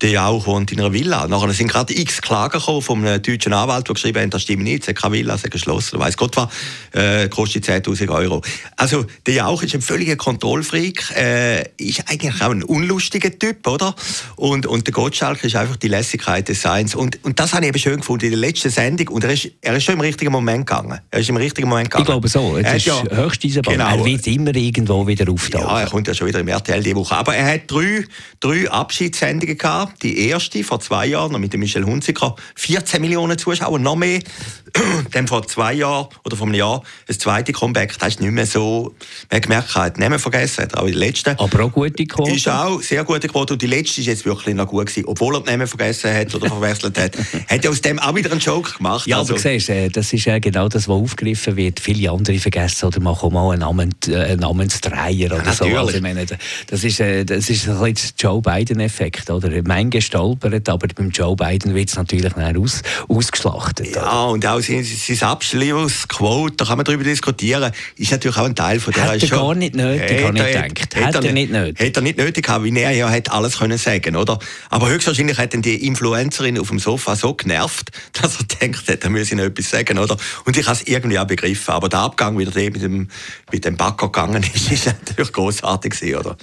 der 0.00 0.10
Jauch 0.10 0.46
wohnt 0.46 0.72
in 0.72 0.80
einer 0.80 0.92
Villa. 0.92 1.26
Nachher 1.28 1.52
sind 1.52 1.68
gerade 1.68 1.96
x 1.96 2.20
Klagen 2.20 2.58
gekommen 2.58 2.82
von 2.82 3.06
einem 3.06 3.22
deutschen 3.22 3.52
Anwalt, 3.52 3.88
der 3.88 3.94
geschrieben 3.94 4.22
hat, 4.22 4.34
das 4.34 4.42
stimmt 4.42 4.64
nicht, 4.64 4.82
es 4.82 4.88
hat 4.88 4.96
keine 4.96 5.14
Villa, 5.14 5.34
es 5.34 5.44
hat 5.44 5.50
geschlossen, 5.50 5.98
weiss 5.98 6.16
Gott 6.16 6.36
was, 6.36 6.48
äh, 6.92 7.28
kostet 7.28 7.64
10.000 7.64 8.10
Euro. 8.10 8.42
Also 8.76 9.06
der 9.26 9.34
Jauch 9.34 9.62
ist 9.62 9.74
ein 9.74 9.82
völliger 9.82 10.16
Kontrollfreak, 10.16 11.10
äh, 11.16 11.62
ist 11.76 12.08
eigentlich 12.08 12.42
auch 12.42 12.50
ein 12.50 12.62
unlustiger 12.62 13.36
Typ, 13.38 13.66
oder? 13.66 13.94
Und, 14.36 14.66
und 14.66 14.86
der 14.86 14.92
Gottschalk 14.92 15.44
ist 15.44 15.56
einfach 15.56 15.76
die 15.76 15.88
Lässigkeit 15.88 16.48
des 16.48 16.62
Seins. 16.62 16.94
Und, 16.94 17.22
und 17.24 17.38
das 17.38 17.52
habe 17.52 17.64
ich 17.64 17.68
eben 17.68 17.78
schön 17.78 17.96
gefunden 17.98 18.26
in 18.26 18.30
der 18.32 18.40
letzten 18.40 18.70
Sendung. 18.70 19.08
Und 19.08 19.24
er 19.24 19.32
ist, 19.32 19.50
er 19.60 19.76
ist 19.76 19.84
schon 19.84 19.94
im 19.94 20.00
richtigen 20.00 20.32
Moment 20.32 20.66
gegangen. 20.76 21.00
Er 21.10 21.20
ist 21.20 21.28
im 21.28 21.36
richtigen 21.36 21.68
Moment 21.68 21.90
gegangen. 21.90 22.02
Ich 22.02 22.06
glaube 22.06 22.28
so. 22.28 22.56
Er 22.56 22.74
Es 22.74 22.86
hat 22.86 23.04
ist 23.06 23.16
höchst 23.16 23.44
Eisenbahn. 23.44 23.74
Genau. 23.74 23.96
Er 23.96 24.04
wird 24.04 24.26
immer 24.26 24.54
irgendwo 24.54 25.06
wieder 25.06 25.30
auftauchen. 25.30 25.66
Ja, 25.68 25.80
er 25.80 25.86
kommt 25.88 26.08
ja 26.08 26.14
schon 26.14 26.26
wieder 26.28 26.40
im 26.40 26.48
RTL 26.48 26.82
diese 26.82 26.96
Woche. 26.96 27.14
Aber 27.16 27.34
er 27.34 27.54
hat 27.54 27.62
drei, 27.70 28.04
drei 28.40 28.70
Abschiedssendungen 28.70 29.56
gehabt. 29.58 30.02
Die 30.02 30.28
erste 30.28 30.62
vor 30.64 30.80
zwei 30.80 31.06
Jahren 31.06 31.40
mit 31.40 31.52
dem 31.52 31.60
Michel 31.60 31.84
Hunziker. 31.84 32.36
14 32.56 33.00
Millionen 33.00 33.38
Zuschauer, 33.38 33.78
noch 33.78 33.96
mehr. 33.96 34.20
Dann 35.12 35.28
vor 35.28 35.46
zwei 35.46 35.74
Jahren 35.74 36.08
oder 36.24 36.36
vor 36.36 36.46
einem 36.46 36.54
Jahr 36.54 36.82
das 37.06 37.18
zweite 37.18 37.52
Comeback. 37.52 37.98
Das 37.98 38.08
ist 38.14 38.20
nicht 38.20 38.30
mehr 38.32 38.46
so, 38.46 38.94
man 39.30 39.36
hat 39.36 39.42
gemerkt, 39.42 39.76
er 39.76 39.82
hat 39.82 39.98
Namen 39.98 40.18
vergessen. 40.18 40.66
Aber 40.72 40.86
die 40.86 40.92
letzte 40.94 41.38
Aber 41.38 41.64
auch 41.64 41.72
gute 41.72 42.04
Quote. 42.06 42.30
ist 42.32 42.48
auch 42.48 42.80
sehr 42.80 43.04
gute 43.04 43.28
Quote. 43.28 43.52
Und 43.54 43.62
die 43.62 43.66
letzte 43.66 44.00
ist 44.00 44.06
jetzt 44.06 44.24
wirklich 44.24 44.54
noch 44.54 44.66
gut 44.66 44.86
gewesen. 44.86 45.04
Obwohl 45.06 45.36
er 45.36 45.42
Namen 45.42 45.66
vergessen 45.66 46.14
hat 46.14 46.34
oder 46.34 46.48
verwechselt 46.48 46.98
hat. 46.98 47.16
hat 47.48 47.64
er 47.64 47.70
aus 47.70 47.80
dem 47.82 47.98
auch 47.98 48.14
wieder 48.14 48.30
einen 48.30 48.40
Joke 48.40 48.76
gemacht. 48.78 49.06
Ja, 49.06 49.18
Also- 49.18 49.34
aber 49.34 49.42
siehst, 49.42 49.68
äh, 49.68 49.88
das 49.90 50.12
ist 50.12 50.24
ja 50.24 50.38
genau 50.38 50.61
das, 50.68 50.88
was 50.88 50.94
aufgegriffen 50.94 51.56
wird. 51.56 51.80
Viele 51.80 52.10
andere 52.10 52.38
vergessen 52.38 52.86
oder 52.86 53.00
machen 53.00 53.26
auch 53.26 53.30
mal 53.30 53.50
einen, 53.50 53.60
Namen, 53.60 53.94
äh, 54.08 54.16
einen 54.16 54.40
Namensdreier 54.40 55.32
oder 55.32 55.52
so. 55.52 55.64
natürlich. 55.64 55.78
Also, 55.78 55.96
ich 55.96 56.02
meine, 56.02 56.26
das 56.66 56.84
ist, 56.84 57.00
äh, 57.00 57.24
das 57.24 57.48
ist 57.48 57.68
ein 57.68 57.78
bisschen 57.78 58.12
der 58.18 58.30
Joe 58.30 58.42
Biden-Effekt. 58.42 59.30
Oder? 59.30 59.50
Menge 59.62 60.00
stolpert, 60.00 60.68
aber 60.68 60.88
beim 60.94 61.10
Joe 61.10 61.36
Biden 61.36 61.74
wird 61.74 61.88
es 61.88 61.96
natürlich 61.96 62.32
dann 62.32 62.56
aus, 62.56 62.82
ausgeschlachtet. 63.08 63.88
oder? 63.90 64.02
Ja, 64.02 64.24
und 64.24 64.46
auch 64.46 64.60
sein, 64.60 64.84
sein 64.84 65.28
Abschlussquote, 65.28 66.56
da 66.56 66.64
kann 66.64 66.76
man 66.76 66.84
darüber 66.84 67.04
diskutieren, 67.04 67.72
ist 67.96 68.10
natürlich 68.10 68.36
auch 68.36 68.44
ein 68.44 68.54
Teil 68.54 68.80
von 68.80 68.92
der 68.92 69.12
Hätte 69.12 69.26
er 69.26 69.30
gar 69.30 69.54
nicht 69.54 69.74
nötig, 69.74 70.24
habe 70.24 70.38
ich 70.38 70.74
gedacht. 70.74 70.94
Hätte 70.94 71.26
er 71.26 71.32
nicht 71.32 71.52
nötig. 71.52 71.80
Hätte 71.80 72.00
er 72.00 72.02
nicht 72.02 72.18
nötig 72.18 72.44
gehabt, 72.44 72.64
wie 72.64 72.78
er 72.78 72.90
ja 72.92 73.08
hätte 73.08 73.32
alles 73.32 73.58
können 73.58 73.78
sagen, 73.78 74.16
oder? 74.16 74.38
Aber 74.70 74.88
höchstwahrscheinlich 74.88 75.38
hat 75.38 75.54
ihn 75.54 75.62
die 75.62 75.86
Influencerin 75.86 76.58
auf 76.58 76.68
dem 76.68 76.78
Sofa 76.78 77.16
so 77.16 77.34
genervt, 77.34 77.90
dass 78.20 78.38
er 78.38 78.44
denkt, 78.60 78.88
hat, 78.88 79.04
er 79.04 79.10
müsse 79.10 79.36
noch 79.36 79.44
etwas 79.44 79.70
sagen, 79.70 79.98
oder? 79.98 80.16
Und 80.44 80.51
ich 80.56 80.66
habe 80.66 80.76
es 80.76 80.86
irgendwie 80.86 81.18
auch 81.18 81.26
begriffen. 81.26 81.72
Aber 81.72 81.88
der 81.88 82.00
Abgang, 82.00 82.38
wie 82.38 82.44
der 82.44 82.70
mit 82.70 82.82
dem, 82.82 83.08
mit 83.50 83.64
dem 83.64 83.76
Backer 83.76 84.06
gegangen 84.06 84.42
ist, 84.54 84.72
ist 84.72 84.86
natürlich 84.86 85.32
großartig 85.32 85.92
gewesen, 85.92 86.16
oder? 86.16 86.36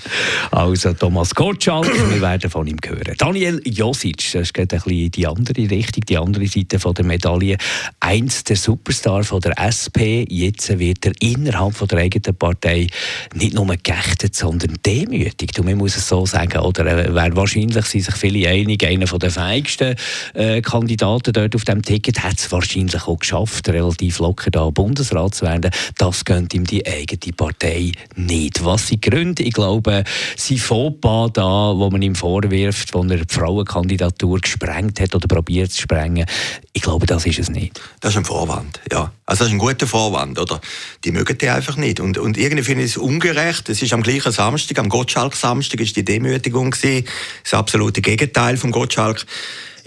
Also 0.51 0.94
Thomas 0.94 1.34
Gottschalk, 1.34 1.88
wir 1.88 2.22
werden 2.22 2.50
von 2.50 2.68
ihm 2.68 2.78
hören. 2.86 3.16
Daniel 3.18 3.62
Josic, 3.66 4.32
das 4.34 4.54
geht 4.54 4.74
ein 4.74 4.82
bisschen 4.82 5.12
die 5.12 5.28
andere 5.28 5.70
Richtung, 5.70 6.04
die 6.08 6.18
andere 6.18 6.48
Seite 6.48 6.80
von 6.80 6.94
der 6.94 7.06
Medaille. 7.06 7.58
Einst 8.00 8.50
der 8.50 8.56
Superstar 8.56 9.24
von 9.24 9.42
der 9.42 9.58
SP, 9.60 10.25
jetzt 10.30 10.78
wird 10.80 11.06
er 11.06 11.13
innerhalb 11.20 11.75
von 11.75 11.88
der 11.88 12.00
eigenen 12.00 12.36
Partei 12.36 12.88
nicht 13.34 13.54
nur 13.54 13.68
geächtet, 13.68 14.36
sondern 14.36 14.78
demütigt. 14.86 15.60
Und 15.60 15.66
man 15.66 15.78
muss 15.78 15.96
es 15.96 16.08
so 16.08 16.25
sagen, 16.25 16.60
oder 16.60 16.86
äh, 16.86 17.13
wäre 17.13 17.36
wahrscheinlich 17.36 17.86
sind 17.86 18.04
sich 18.04 18.16
viele 18.16 18.50
einig, 18.50 18.86
einer 18.86 19.06
der 19.06 19.32
feigsten 19.32 19.96
äh, 20.34 20.62
Kandidaten 20.62 21.34
dort 21.34 21.56
auf 21.56 21.63
dem 21.63 21.82
Ticket 21.82 22.24
hat 22.24 22.38
es 22.38 22.51
wahrscheinlich 22.51 23.08
auch 23.08 23.18
geschafft, 23.18 23.68
locker 24.20 24.51
da 24.51 24.70
Bundesrat 24.70 25.36
zu 25.36 25.46
werden. 25.46 25.72
Das 25.98 26.25
gönnt 26.25 26.53
ihm 26.53 26.65
die 26.65 26.86
eigene 26.86 27.34
Partei 27.36 27.91
nicht. 28.15 28.63
Was 28.63 28.88
sind 28.88 29.03
die 29.03 29.10
Gründe? 29.10 29.44
Ich 29.44 29.53
glaube, 29.53 30.03
sein 30.38 30.58
Fauxpas 30.58 31.32
da, 31.34 31.74
wo 31.75 31.89
man 31.89 32.01
ihm 32.01 32.15
vorwirft, 32.15 32.94
wo 32.94 33.03
er 33.03 33.25
die 33.25 33.34
Frauenkandidatur 33.34 34.39
gesprengt 34.39 35.00
hat 35.00 35.15
oder 35.15 35.27
probiert 35.27 35.72
zu 35.72 35.82
sprengen, 35.82 36.25
ich 36.74 36.82
glaube, 36.82 37.06
das 37.06 37.25
ist 37.25 37.39
es 37.39 37.50
nicht. 37.50 37.79
Das 38.00 38.12
ist 38.12 38.18
ein 38.18 38.25
Vorwand, 38.25 38.79
ja. 38.91 39.12
Also 39.25 39.44
das 39.44 39.48
ist 39.50 39.53
ein 39.53 39.60
guter 39.60 39.86
Vorwand, 39.86 40.39
oder? 40.39 40.60
Die 41.03 41.12
mögen 41.12 41.38
die 41.38 41.50
einfach 41.50 41.77
nicht. 41.77 42.00
Und, 42.00 42.18
und 42.18 42.38
irgendwie 42.38 42.63
finde 42.63 42.84
ich 42.84 42.91
es 42.91 42.98
ungerecht. 42.98 43.70
Es 43.70 43.82
ist 43.82 43.94
am 43.94 44.01
gleichen 44.01 44.32
Samstag, 44.32 44.79
am 44.79 44.89
Gottschalk-Samstag, 44.89 45.79
ist 45.82 45.96
die 45.96 46.06
Demütigung 46.06 46.72
gewesen. 46.72 47.06
Das 47.44 47.53
absolute 47.53 48.01
Gegenteil 48.01 48.58
vom 48.58 48.72
Gottschalk. 48.72 49.25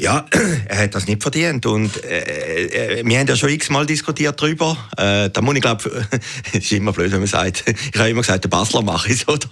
Ja, 0.02 0.26
er 0.68 0.78
hat 0.78 0.94
das 0.97 1.06
nicht 1.06 1.23
verdient. 1.23 1.64
Und 1.64 2.04
äh, 2.04 2.99
äh, 2.99 3.06
wir 3.06 3.18
haben 3.21 3.28
ja 3.28 3.37
schon 3.37 3.50
x-mal 3.50 3.87
diskutiert 3.87 4.40
darüber. 4.42 4.76
Äh, 4.97 5.30
da 5.30 5.40
muss 5.40 5.54
ich 5.54 5.62
glaube, 5.62 6.04
es 6.52 6.59
ist 6.59 6.73
immer 6.73 6.92
blöd, 6.92 7.12
wenn 7.12 7.21
man 7.21 7.28
sagt, 7.28 7.62
ich 7.92 7.99
habe 7.99 8.11
immer 8.11 8.23
gesagt, 8.23 8.42
der 8.42 8.49
Basler 8.49 8.82
mache 8.82 9.12
es, 9.12 9.28
oder? 9.28 9.47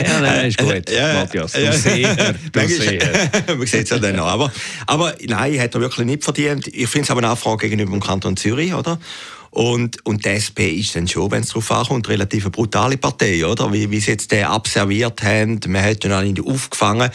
Ja, 0.00 0.20
nein, 0.20 0.46
ist 0.46 0.58
gut, 0.58 0.88
ja, 0.88 1.14
Matthias. 1.14 1.52
Du 1.52 1.72
Seher, 1.72 2.34
du 2.52 2.68
Seher. 2.68 3.28
man 3.48 3.66
sieht 3.66 3.82
es 3.82 3.90
ja 3.90 3.98
dann 3.98 4.14
noch. 4.14 4.28
Aber, 4.28 4.52
aber 4.86 5.14
nein, 5.26 5.58
hat 5.58 5.74
er 5.74 5.80
wirklich 5.80 6.06
nicht 6.06 6.22
verdient. 6.22 6.68
Ich 6.68 6.88
finde 6.88 7.06
es 7.06 7.10
aber 7.10 7.18
eine 7.18 7.28
Nachfrage 7.30 7.68
gegenüber 7.68 7.90
dem 7.90 8.00
Kanton 8.00 8.36
Zürich, 8.36 8.74
oder? 8.74 9.00
Und, 9.54 10.04
und 10.04 10.24
die 10.24 10.30
SP 10.34 10.66
ist 10.80 10.96
dann 10.96 11.06
schon, 11.06 11.30
wenn 11.30 11.42
es 11.42 11.50
darauf 11.50 11.70
ankommt, 11.70 12.08
relativ 12.08 12.42
eine 12.42 12.50
brutale 12.50 12.96
Partei, 12.96 13.46
oder? 13.46 13.72
Wie, 13.72 13.88
wie 13.88 14.00
sie 14.00 14.10
jetzt 14.10 14.32
den 14.32 14.46
abserviert 14.46 15.22
haben. 15.22 15.60
Man 15.68 15.84
hat 15.84 16.04
ihn 16.04 16.12
auch 16.12 16.22
nicht 16.22 16.44
aufgefangen. 16.44 17.08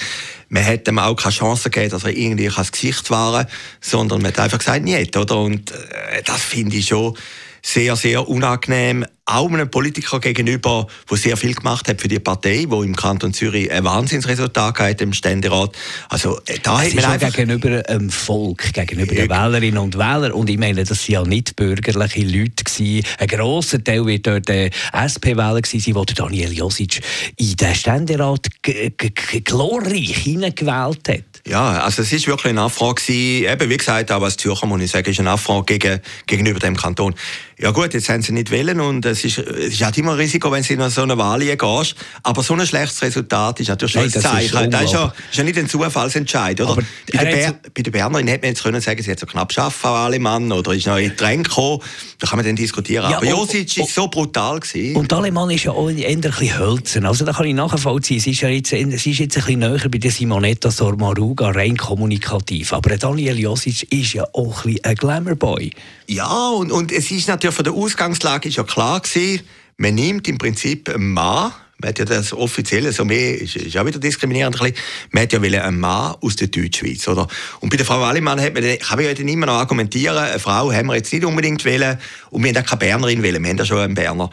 Man 0.47 0.63
hätte 0.63 0.91
ihm 0.91 0.99
auch 0.99 1.15
keine 1.15 1.33
Chance 1.33 1.69
gegeben, 1.69 1.91
dass 1.91 2.05
er 2.05 2.15
irgendwie 2.15 2.47
das 2.47 2.71
Gesicht 2.71 3.11
war, 3.11 3.45
sondern 3.81 4.21
man 4.21 4.31
hat 4.31 4.39
einfach 4.39 4.59
gesagt, 4.59 4.85
nicht, 4.85 5.17
oder? 5.17 5.37
Und 5.37 5.71
äh, 5.71 6.23
das 6.23 6.41
finde 6.41 6.77
ich 6.77 6.87
schon 6.87 7.17
sehr, 7.61 7.95
sehr 7.95 8.27
unangenehm. 8.27 9.05
Auch 9.25 9.47
einem 9.47 9.69
Politiker 9.69 10.19
gegenüber, 10.19 10.87
der 11.07 11.17
sehr 11.17 11.37
viel 11.37 11.53
gemacht 11.53 11.87
hat 11.87 12.01
für 12.01 12.07
die 12.07 12.17
Partei, 12.17 12.65
wo 12.67 12.81
im 12.81 12.95
Kanton 12.95 13.31
Zürich 13.31 13.71
ein 13.71 13.83
Wahnsinnsresultat 13.83 14.79
hat 14.79 15.01
im 15.01 15.13
Ständerat. 15.13 15.77
Also, 16.09 16.39
äh, 16.47 16.57
da 16.63 16.83
es 16.83 16.89
hat 16.89 16.95
man 16.95 17.05
einfach... 17.05 17.33
gegenüber 17.33 17.83
dem 17.83 18.09
Volk, 18.09 18.73
gegenüber 18.73 19.13
den 19.13 19.29
Wählerinnen 19.29 19.77
und 19.77 19.99
Wählern. 19.99 20.31
Und 20.31 20.49
ich 20.49 20.57
meine, 20.57 20.83
das 20.83 21.07
waren 21.07 21.13
ja 21.13 21.23
nicht 21.23 21.55
bürgerliche 21.55 22.21
Leute. 22.21 22.63
Gewesen. 22.63 23.05
Ein 23.19 23.27
grosser 23.27 23.83
Teil 23.83 24.05
wird 24.05 24.25
dort 24.25 24.47
der 24.47 24.71
SP-Wähler 24.91 25.61
gewesen, 25.61 25.95
wo 25.95 26.05
Daniel 26.05 26.51
Josic 26.51 27.01
in 27.37 27.55
den 27.55 27.75
Ständerat 27.75 28.47
glorreich 28.63 30.17
hineingewählt 30.17 31.07
hat. 31.07 31.23
Ja, 31.47 31.81
also 31.81 32.01
es 32.01 32.11
ist 32.11 32.27
wirklich 32.27 32.51
eine 32.51 32.61
Nachfrage 32.61 33.01
gewesen. 33.01 33.51
Eben, 33.51 33.69
wie 33.69 33.77
gesagt, 33.77 34.11
aber 34.11 34.25
als 34.25 34.37
Zürcher 34.37 34.65
muss 34.65 34.81
ich 34.81 34.91
sagen, 34.91 35.09
ist 35.09 35.19
eine 35.19 35.29
Nachfrage 35.29 35.77
gegen, 35.77 36.01
gegenüber 36.27 36.59
dem 36.59 36.75
Kanton. 36.75 37.15
Ja 37.61 37.71
gut, 37.71 37.93
jetzt 37.93 38.07
haben 38.07 38.21
sie 38.21 38.31
nicht 38.31 38.51
wollen 38.51 38.79
und 38.79 39.05
es 39.05 39.25
ist, 39.25 39.37
es 39.37 39.73
ist 39.73 39.83
halt 39.83 39.97
immer 39.97 40.13
ein 40.13 40.17
Risiko, 40.17 40.49
wenn 40.49 40.63
sie 40.63 40.75
in 40.75 40.89
so 40.89 41.01
eine 41.01 41.17
Wahl 41.17 41.41
gehst. 41.41 41.95
Aber 42.23 42.41
so 42.41 42.53
ein 42.53 42.65
schlechtes 42.65 43.01
Resultat 43.01 43.59
ist 43.59 43.67
natürlich 43.67 43.91
schon 43.91 44.03
ein 44.03 44.09
Zeichen. 44.09 44.45
Ist 44.45 44.73
das 44.73 44.83
ist 44.83 44.93
ja, 44.93 45.13
ist 45.29 45.37
ja 45.37 45.43
nicht 45.43 45.57
ein 45.57 45.67
Zufallsentscheid, 45.67 46.61
oder? 46.61 46.75
bei, 46.75 47.25
der 47.25 47.25
Ber 47.25 47.59
bei 47.75 47.81
der 47.81 47.91
Bernerin 47.91 48.27
hätte 48.27 48.43
man 48.43 48.51
jetzt 48.51 48.63
können 48.63 48.79
sagen, 48.79 49.03
sie 49.03 49.11
hat 49.11 49.19
so 49.19 49.25
knapp 49.25 49.49
geschafft, 49.49 49.83
Alemann, 49.83 50.49
oder 50.53 50.73
ist 50.73 50.87
noch 50.87 50.95
in 50.95 51.17
Trend 51.17 51.49
gekommen. 51.49 51.81
Da 52.17 52.27
kann 52.27 52.37
man 52.37 52.45
dann 52.45 52.55
diskutieren. 52.55 53.11
Ja, 53.11 53.17
aber 53.17 53.25
Josic 53.25 53.77
war 53.77 53.87
so 53.87 54.07
brutal 54.07 54.61
gewesen. 54.61 54.95
Und 54.95 55.11
Alemann 55.11 55.49
ist 55.49 55.65
ja 55.65 55.71
auch 55.71 55.89
eher 55.89 56.07
ein 56.07 56.21
bisschen 56.21 56.57
hölzern. 56.57 57.05
Also 57.05 57.25
da 57.25 57.33
kann 57.33 57.45
ich 57.45 57.55
nachvollziehen. 57.55 58.21
Sie 58.21 58.31
ist, 58.31 58.39
ja 58.39 58.47
jetzt, 58.47 58.69
sie 58.69 59.11
ist 59.11 59.19
jetzt 59.19 59.37
ein 59.37 59.43
bisschen 59.43 59.59
näher 59.59 59.89
bei 59.89 59.97
der 59.97 60.11
Simonetta 60.11 60.71
Sormaruga, 60.71 61.49
rein 61.49 61.75
kommunikativ. 61.75 62.71
Aber 62.71 62.95
Daniel 62.95 63.37
Josic 63.37 63.91
ist 63.91 64.13
ja 64.13 64.23
auch 64.31 64.63
ein, 64.63 64.77
ein 64.83 64.95
Glamour-Boy. 64.95 65.71
Ja, 66.07 66.49
und, 66.49 66.71
und 66.71 66.91
es 66.91 67.11
ist 67.11 67.27
natürlich 67.27 67.48
von 67.51 67.63
der 67.63 67.73
Ausgangslage 67.73 68.49
ist 68.49 68.57
ja 68.57 68.63
klar 68.63 68.99
gewesen, 68.99 69.41
man 69.77 69.95
nimmt 69.95 70.27
im 70.27 70.37
Prinzip 70.37 70.89
einen 70.89 71.13
Mann, 71.13 71.51
man 71.81 71.89
hat 71.89 71.99
ja 71.99 72.05
das 72.05 72.33
offizielle, 72.33 72.91
so 72.91 73.05
mehr, 73.05 73.39
ist, 73.39 73.55
ist 73.55 73.77
auch 73.77 73.85
wieder 73.85 73.99
diskriminierend 73.99 74.59
ein 74.59 74.73
bisschen, 74.73 74.85
man 75.11 75.23
hat 75.23 75.33
ja 75.33 75.39
einen 75.39 75.79
Mann 75.79 76.15
aus 76.21 76.35
der 76.35 76.47
Deutschschweiz, 76.47 77.07
oder? 77.07 77.27
Und 77.61 77.69
bei 77.69 77.77
der 77.77 77.85
Frau 77.85 78.01
Wallimann 78.01 78.41
hat 78.41 78.53
man, 78.53 78.63
kann 78.77 78.97
man 78.97 79.05
ja 79.05 79.13
dann 79.13 79.27
immer 79.27 79.45
noch 79.45 79.53
argumentieren, 79.53 80.17
eine 80.17 80.39
Frau 80.39 80.71
haben 80.73 80.87
wir 80.87 80.95
jetzt 80.95 81.13
nicht 81.13 81.23
unbedingt 81.23 81.63
wählen 81.63 81.97
und 82.29 82.43
wir 82.43 82.49
haben 82.49 82.63
auch 82.63 82.69
keine 82.69 82.79
Bernerin 82.79 83.23
wählen, 83.23 83.41
wir 83.41 83.49
haben 83.49 83.57
ja 83.57 83.65
schon 83.65 83.79
einen 83.79 83.95
Berner. 83.95 84.29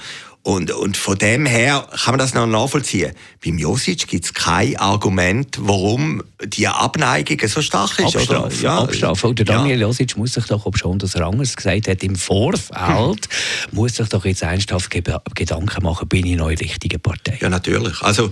Und, 0.46 0.70
und 0.70 0.96
von 0.96 1.18
dem 1.18 1.44
her 1.44 1.88
kann 2.04 2.12
man 2.12 2.20
das 2.20 2.32
noch 2.32 2.46
nachvollziehen. 2.46 3.12
Beim 3.44 3.58
Josic 3.58 4.06
gibt 4.06 4.26
es 4.26 4.32
kein 4.32 4.76
Argument, 4.76 5.58
warum 5.60 6.22
die 6.40 6.68
Abneigung 6.68 7.48
so 7.48 7.60
stark 7.60 7.98
ist. 7.98 8.14
Abstrafe, 8.14 8.46
oder? 8.46 8.62
Ja, 8.62 8.78
Abstrafe. 8.78 9.34
Der 9.34 9.44
Daniel 9.44 9.80
ja. 9.80 9.88
Josic 9.88 10.16
muss 10.16 10.34
sich 10.34 10.44
doch, 10.44 10.64
ob 10.64 10.78
schon 10.78 11.00
das 11.00 11.16
er 11.16 11.26
anders 11.26 11.56
gesagt 11.56 11.88
hat, 11.88 12.00
im 12.04 12.14
Vorfeld, 12.14 13.28
muss 13.72 13.96
sich 13.96 14.08
doch 14.08 14.24
jetzt 14.24 14.42
ernsthaft 14.42 14.88
Gedanken 14.88 15.82
machen, 15.82 16.06
bin 16.06 16.24
ich 16.24 16.32
in 16.34 16.38
der 16.38 16.46
richtigen 16.46 17.00
Partei? 17.00 17.38
Ja, 17.40 17.48
natürlich. 17.48 18.00
Also, 18.02 18.30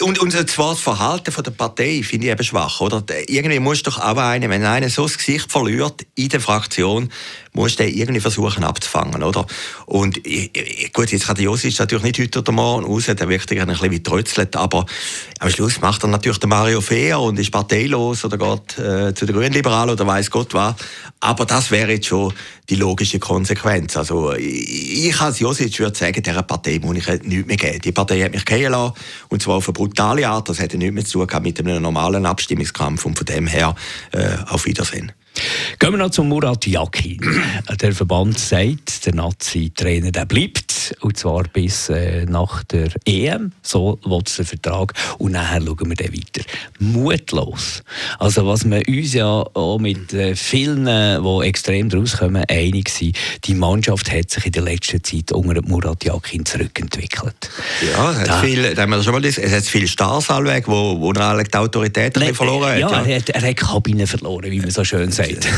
und 0.00 0.20
unser 0.20 0.46
zweites 0.46 0.80
Verhalten 0.80 1.32
von 1.32 1.42
der 1.42 1.50
Partei 1.50 2.02
finde 2.04 2.26
ich 2.26 2.32
eben 2.32 2.44
schwach, 2.44 2.80
oder? 2.80 3.02
Irgendwie 3.26 3.58
muss 3.58 3.82
doch 3.82 3.98
auch 3.98 4.16
einer, 4.16 4.48
wenn 4.48 4.64
einer 4.64 4.90
so 4.90 5.02
das 5.02 5.18
Gesicht 5.18 5.50
verliert 5.50 6.06
in 6.14 6.28
der 6.28 6.40
Fraktion, 6.40 7.10
muss 7.52 7.74
der 7.74 7.88
irgendwie 7.88 8.20
versuchen 8.20 8.62
abzufangen, 8.62 9.24
oder? 9.24 9.44
Und 9.86 10.20
gut, 10.92 11.10
jetzt 11.10 11.26
kann 11.26 11.34
der 11.34 11.46
Josic 11.46 11.76
natürlich 11.80 12.04
nicht 12.04 12.20
heute 12.20 12.38
oder 12.38 12.52
morgen 12.52 12.86
raus, 12.86 13.06
der 13.06 13.28
wirkt 13.28 13.50
ein 13.50 13.66
bisschen 13.66 13.90
wie 13.90 14.02
trötzelt, 14.02 14.54
aber 14.54 14.86
am 15.40 15.50
Schluss 15.50 15.80
macht 15.80 16.04
er 16.04 16.08
natürlich 16.08 16.38
den 16.38 16.50
Mario 16.50 16.80
Fehr 16.80 17.18
und 17.18 17.36
ist 17.38 17.50
parteilos 17.50 18.24
oder 18.24 18.38
geht 18.38 18.78
äh, 18.78 19.14
zu 19.14 19.26
den 19.26 19.34
Grünliberalen 19.34 19.90
oder 19.90 20.06
weiß 20.06 20.30
Gott 20.30 20.54
was. 20.54 20.76
Aber 21.18 21.44
das 21.44 21.72
wäre 21.72 21.92
jetzt 21.92 22.06
schon 22.06 22.32
die 22.70 22.76
logische 22.76 23.18
Konsequenz. 23.18 23.96
Also 23.96 24.34
ich, 24.34 25.20
als 25.20 25.40
Josic 25.40 25.78
würde 25.80 25.98
sagen, 25.98 26.22
dieser 26.22 26.42
Partei 26.42 26.78
muss 26.80 26.98
ich 26.98 27.08
nichts 27.24 27.46
mehr 27.46 27.56
geben. 27.56 27.80
Die 27.80 27.92
Partei 27.92 28.20
hat 28.22 28.32
mich 28.32 28.48
lassen, 28.48 28.92
und 29.28 29.42
zwar 29.42 29.56
auf 29.56 29.72
brutale 29.88 30.28
Art. 30.28 30.48
Das 30.48 30.60
hätte 30.60 30.78
nichts 30.78 30.94
mehr 30.94 31.04
zu 31.04 31.26
tun 31.26 31.42
mit 31.42 31.58
einem 31.58 31.82
normalen 31.82 32.26
Abstimmungskampf 32.26 33.04
und 33.04 33.16
von 33.16 33.26
dem 33.26 33.46
her 33.46 33.74
äh, 34.12 34.36
auf 34.48 34.66
Wiedersehen. 34.66 35.12
Gehen 35.78 35.92
wir 35.92 35.98
noch 35.98 36.10
zu 36.10 36.24
Murat 36.24 36.66
Yakin. 36.66 37.20
der 37.80 37.92
Verband 37.92 38.38
sagt, 38.38 39.06
der 39.06 39.14
Nazi-Trainer 39.14 40.10
der 40.10 40.24
bleibt, 40.24 40.96
und 41.00 41.16
zwar 41.16 41.44
bis 41.44 41.88
äh, 41.88 42.24
nach 42.24 42.64
der 42.64 42.88
EM. 43.04 43.52
So 43.62 43.98
will 44.04 44.22
der 44.36 44.44
Vertrag. 44.44 44.94
Und 45.18 45.32
nachher 45.32 45.60
schauen 45.62 45.88
wir 45.88 45.96
dann 45.96 46.12
weiter. 46.12 46.48
Mutlos. 46.80 47.82
Also 48.18 48.46
was 48.46 48.68
wir 48.68 48.82
uns 48.88 49.14
ja 49.14 49.26
auch 49.26 49.78
mit 49.78 50.12
äh, 50.12 50.34
vielen, 50.34 50.86
die 50.86 51.46
extrem 51.46 51.88
daraus 51.88 52.16
kommen, 52.16 52.44
einig 52.48 52.88
sind, 52.88 53.16
die 53.44 53.54
Mannschaft 53.54 54.10
hat 54.10 54.30
sich 54.30 54.46
in 54.46 54.52
der 54.52 54.62
letzten 54.62 55.04
Zeit 55.04 55.30
unter 55.30 55.62
Murat 55.62 56.02
Yakin 56.02 56.44
zurückentwickelt. 56.44 57.50
Ja, 57.92 58.12
es 58.12 58.28
hat, 58.28 58.44
viel, 58.44 58.74
da 58.74 58.82
haben 58.82 58.90
wir 58.90 59.02
schon 59.02 59.12
mal 59.12 59.24
es 59.24 59.38
hat 59.38 59.64
viele 59.64 59.86
Stars 59.86 60.30
allweg, 60.30 60.66
wo, 60.66 60.98
wo 61.00 61.12
er 61.12 61.44
die 61.44 61.56
Autorität 61.56 62.18
verloren 62.34 62.72
hat. 62.72 62.78
Ja, 62.78 62.90
ja. 62.90 63.04
Er, 63.04 63.16
hat, 63.16 63.28
er 63.28 63.42
hat 63.42 63.56
Kabine 63.56 64.06
verloren, 64.06 64.50
wie 64.50 64.60
man 64.60 64.70
so 64.70 64.82
schön 64.82 65.12
sagt 65.12 65.17
gesagt. 65.18 65.48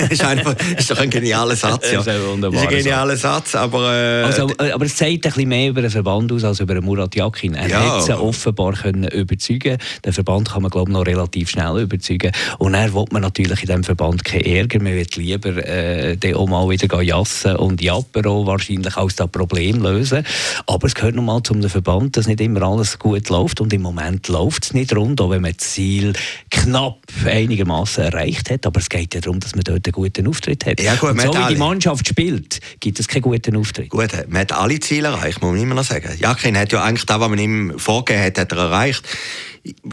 das 0.00 0.10
ist, 0.10 0.24
einfach, 0.24 0.54
ist 0.76 0.90
doch 0.90 0.98
ein 0.98 1.10
genialer 1.10 1.56
Satz. 1.56 1.90
Ja. 1.90 1.98
Das 1.98 2.06
ist 2.06 2.12
ein, 2.12 2.26
wunderbarer 2.26 2.62
ist 2.62 2.68
ein 2.68 2.78
genialer 2.78 3.16
Satz. 3.16 3.54
aber, 3.54 3.94
äh, 3.94 4.22
also, 4.24 4.48
äh, 4.58 4.70
aber 4.70 4.84
es 4.84 4.96
zeigt 4.96 5.26
ein 5.26 5.32
bisschen 5.32 5.48
mehr 5.48 5.68
über 5.70 5.82
den 5.82 5.90
Verband 5.90 6.32
aus 6.32 6.44
als 6.44 6.60
über 6.60 6.80
Murat 6.80 7.14
Yakin. 7.14 7.54
Er 7.54 7.68
ja. 7.68 7.96
hat 7.96 8.04
sie 8.04 8.18
offenbar 8.18 8.72
können 8.72 9.08
überzeugen 9.08 9.78
Den 10.04 10.12
Verband 10.12 10.50
kann 10.50 10.62
man 10.62 10.70
glaube 10.70 10.90
ich, 10.90 10.96
noch 10.96 11.06
relativ 11.06 11.50
schnell 11.50 11.80
überzeugen. 11.80 12.32
Und 12.58 12.74
er 12.74 12.92
will 12.94 13.04
man 13.10 13.22
natürlich 13.22 13.60
in 13.62 13.66
diesem 13.66 13.84
Verband 13.84 14.24
keinen 14.24 14.44
Ärger. 14.44 14.80
Man 14.82 14.94
wird 14.94 15.16
lieber 15.16 15.56
äh, 15.66 16.16
den 16.16 16.34
auch 16.34 16.46
mal 16.46 16.68
wieder 16.68 17.02
jassen 17.02 17.56
und 17.56 17.80
Japero 17.82 18.46
wahrscheinlich 18.46 18.96
als 18.96 19.16
das 19.16 19.28
Problem 19.28 19.82
lösen. 19.82 20.24
Aber 20.66 20.86
es 20.86 20.94
gehört 20.94 21.14
nochmal 21.14 21.42
zum 21.42 21.62
Verband, 21.62 22.16
dass 22.16 22.26
nicht 22.26 22.40
immer 22.40 22.62
alles 22.62 22.98
gut 22.98 23.28
läuft. 23.28 23.60
Und 23.60 23.72
im 23.72 23.82
Moment 23.82 24.28
läuft 24.28 24.64
es 24.64 24.74
nicht 24.74 24.94
rund, 24.94 25.20
auch 25.20 25.30
wenn 25.30 25.42
man 25.42 25.54
das 25.56 25.70
Ziel 25.70 26.12
knapp 26.50 26.98
einigermaßen 27.24 28.04
erreicht 28.04 28.50
hat. 28.50 28.66
Aber 28.66 28.80
es 28.80 28.88
geht 28.88 28.99
geht 29.00 29.14
ja 29.14 29.20
darum, 29.20 29.40
dass 29.40 29.54
man 29.54 29.64
dort 29.64 29.86
einen 29.86 29.92
guten 29.92 30.26
Auftritt 30.26 30.66
hat. 30.66 30.80
Ja, 30.80 30.94
gut, 30.94 31.20
so 31.20 31.32
wie 31.32 31.54
die 31.54 31.58
Mannschaft 31.58 32.06
spielt, 32.06 32.60
gibt 32.80 33.00
es 33.00 33.08
keinen 33.08 33.22
guten 33.22 33.56
Auftritt. 33.56 33.88
Gut, 33.88 34.10
man 34.28 34.42
hat 34.42 34.52
alle 34.52 34.78
Ziele 34.80 35.08
erreicht, 35.08 35.40
muss 35.40 35.52
man 35.52 35.60
immer 35.60 35.74
noch 35.74 35.84
sagen. 35.84 36.10
Jakin 36.18 36.56
hat 36.56 36.72
ja 36.72 36.82
eigentlich 36.82 37.06
das, 37.06 37.20
was 37.20 37.28
man 37.28 37.38
ihm 37.38 37.78
vorgegeben 37.78 38.24
hat, 38.26 38.38
hat 38.38 38.52
er 38.52 38.58
erreicht. 38.58 39.02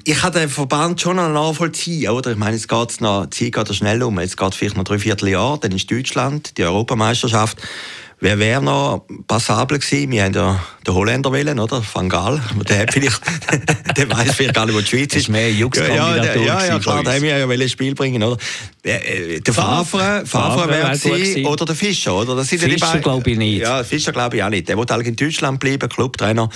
Ich 0.05 0.19
kann 0.19 0.33
den 0.33 0.49
Verband 0.49 1.01
schon 1.01 1.17
nachvollziehen, 1.17 2.09
oder? 2.09 2.31
Ich 2.31 2.37
meine, 2.37 2.55
jetzt 2.55 2.67
geht's 2.67 2.99
noch, 2.99 3.25
die 3.25 3.51
Zeit 3.51 3.65
geht 3.65 3.75
schnell 3.75 4.01
um. 4.03 4.19
Jetzt 4.19 4.37
geht 4.37 4.55
vielleicht 4.55 4.77
noch 4.77 4.83
drei 4.83 4.99
Vierteljahr, 4.99 5.57
dann 5.59 5.71
ist 5.71 5.91
Deutschland, 5.91 6.57
die 6.57 6.63
Europameisterschaft. 6.63 7.57
Wer 8.19 8.39
wäre 8.39 8.61
noch 8.63 9.05
passabel 9.27 9.77
gewesen? 9.77 10.11
Wir 10.11 10.23
haben 10.23 10.33
ja 10.33 10.63
den 10.87 10.95
Holländer 10.95 11.31
wählen, 11.31 11.59
oder? 11.59 11.83
Van 11.93 12.09
Gaal. 12.09 12.41
Der 12.67 12.79
hat 12.79 12.93
vielleicht, 12.93 13.21
der 13.97 14.09
weiß 14.09 14.35
vielleicht 14.35 14.55
gar 14.55 14.65
nicht, 14.65 14.75
wo 14.75 14.79
die 14.79 14.87
Schweiz 14.87 15.01
ist. 15.01 15.13
Das 15.13 15.21
ist 15.23 15.29
mehr 15.29 15.51
Juxkandidatur. 15.51 16.43
Ja, 16.43 16.59
ja, 16.59 16.65
ja, 16.65 16.79
klar, 16.79 17.03
da 17.03 17.13
haben 17.13 17.21
wir 17.21 17.37
ja 17.37 17.47
ein 17.47 17.69
Spiel 17.69 17.93
bringen, 17.93 18.23
oder? 18.23 18.37
Äh, 18.83 19.41
der 19.41 19.53
Favre, 19.53 20.23
Favre 20.25 20.69
wäre 20.69 20.97
gewesen, 20.97 21.45
oder 21.45 21.65
der 21.65 21.75
Fischer, 21.75 22.15
oder? 22.15 22.35
Das 22.35 22.47
sind 22.47 22.61
Fischer 22.61 22.99
glaube 22.99 23.29
ich 23.29 23.37
nicht. 23.37 23.61
Ja, 23.61 23.83
Fischer 23.83 24.11
glaube 24.11 24.37
ich 24.37 24.43
auch 24.43 24.49
nicht. 24.49 24.69
Der 24.69 24.77
wollte 24.77 24.93
eigentlich 24.93 25.09
in 25.09 25.15
Deutschland 25.15 25.59
bleiben, 25.59 25.89
Clubtrainer. 25.89 26.49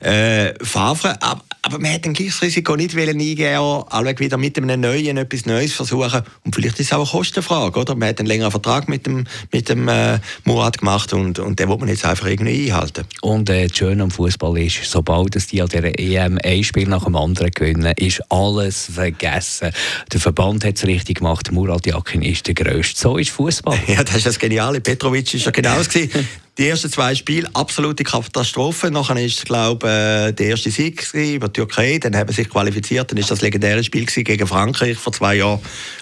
Äh, 0.00 0.54
Favre, 0.64 1.16
aber 1.22 1.42
aber 1.62 1.78
man 1.78 1.92
hat 1.92 2.06
ein 2.06 2.14
gleiches 2.14 2.40
Risiko 2.40 2.74
nicht 2.74 2.96
eingehen 2.96 3.60
wollen, 3.60 4.18
wieder 4.18 4.38
mit 4.38 4.56
einem 4.56 4.80
Neuen 4.80 5.16
etwas 5.18 5.44
Neues 5.44 5.72
versuchen. 5.74 6.22
Und 6.44 6.54
vielleicht 6.54 6.80
ist 6.80 6.86
es 6.86 6.92
auch 6.92 7.00
eine 7.00 7.10
Kostenfrage, 7.10 7.78
oder? 7.78 7.94
Man 7.94 8.08
hat 8.08 8.18
einen 8.18 8.28
längeren 8.28 8.50
Vertrag 8.50 8.88
mit 8.88 9.06
dem, 9.06 9.26
mit 9.52 9.68
dem 9.68 9.86
äh, 9.88 10.18
Murat 10.44 10.78
gemacht 10.78 11.12
und, 11.12 11.38
und 11.38 11.58
den 11.58 11.68
will 11.68 11.76
man 11.76 11.88
jetzt 11.88 12.06
einfach 12.06 12.26
irgendwie 12.26 12.72
einhalten. 12.72 13.04
Und 13.20 13.50
äh, 13.50 13.68
das 13.70 13.78
Schöne 13.78 14.02
am 14.02 14.10
Fußball 14.10 14.58
ist, 14.58 14.84
sobald 14.84 15.50
die 15.50 15.62
an 15.62 15.68
der 15.68 15.98
EM 15.98 16.38
ein 16.42 16.64
Spiel 16.64 16.88
nach 16.88 17.04
dem 17.04 17.16
anderen 17.16 17.50
gewinnen, 17.50 17.92
ist 17.96 18.20
alles 18.30 18.90
vergessen. 18.92 19.70
Der 20.12 20.20
Verband 20.20 20.64
hat 20.64 20.76
es 20.76 20.86
richtig 20.86 21.18
gemacht, 21.18 21.50
Murat 21.52 21.86
Yakin 21.86 22.22
ist 22.22 22.46
der 22.46 22.54
Größte. 22.54 23.00
So 23.00 23.16
ist 23.16 23.30
Fußball. 23.30 23.78
Ja, 23.90 24.04
das 24.04 24.16
ist 24.16 24.26
das 24.26 24.38
Geniale. 24.38 24.80
Petrovic 24.80 25.34
ist 25.34 25.46
ja 25.46 25.50
genau 25.50 25.76
das 25.76 25.88
die 26.60 26.68
ersten 26.68 26.92
zwei 26.92 27.14
Spiele 27.14 27.48
absolute 27.54 28.04
Katastrophe. 28.04 28.90
Nachher 28.90 29.16
ist, 29.16 29.46
glaube 29.46 29.88
äh, 29.88 30.32
der 30.32 30.48
erste 30.48 30.70
Sieg 30.70 31.08
über 31.14 31.48
die 31.48 31.54
Türkei. 31.54 31.98
Dann 31.98 32.14
haben 32.14 32.28
sie 32.28 32.34
sich 32.34 32.50
qualifiziert. 32.50 33.10
Dann 33.10 33.16
ist 33.16 33.30
das 33.30 33.40
legendäre 33.40 33.82
Spiel 33.82 34.04
gegen 34.04 34.46
Frankreich 34.46 34.98
vor 34.98 35.14
zwei 35.14 35.36
Jahren. 35.36 35.60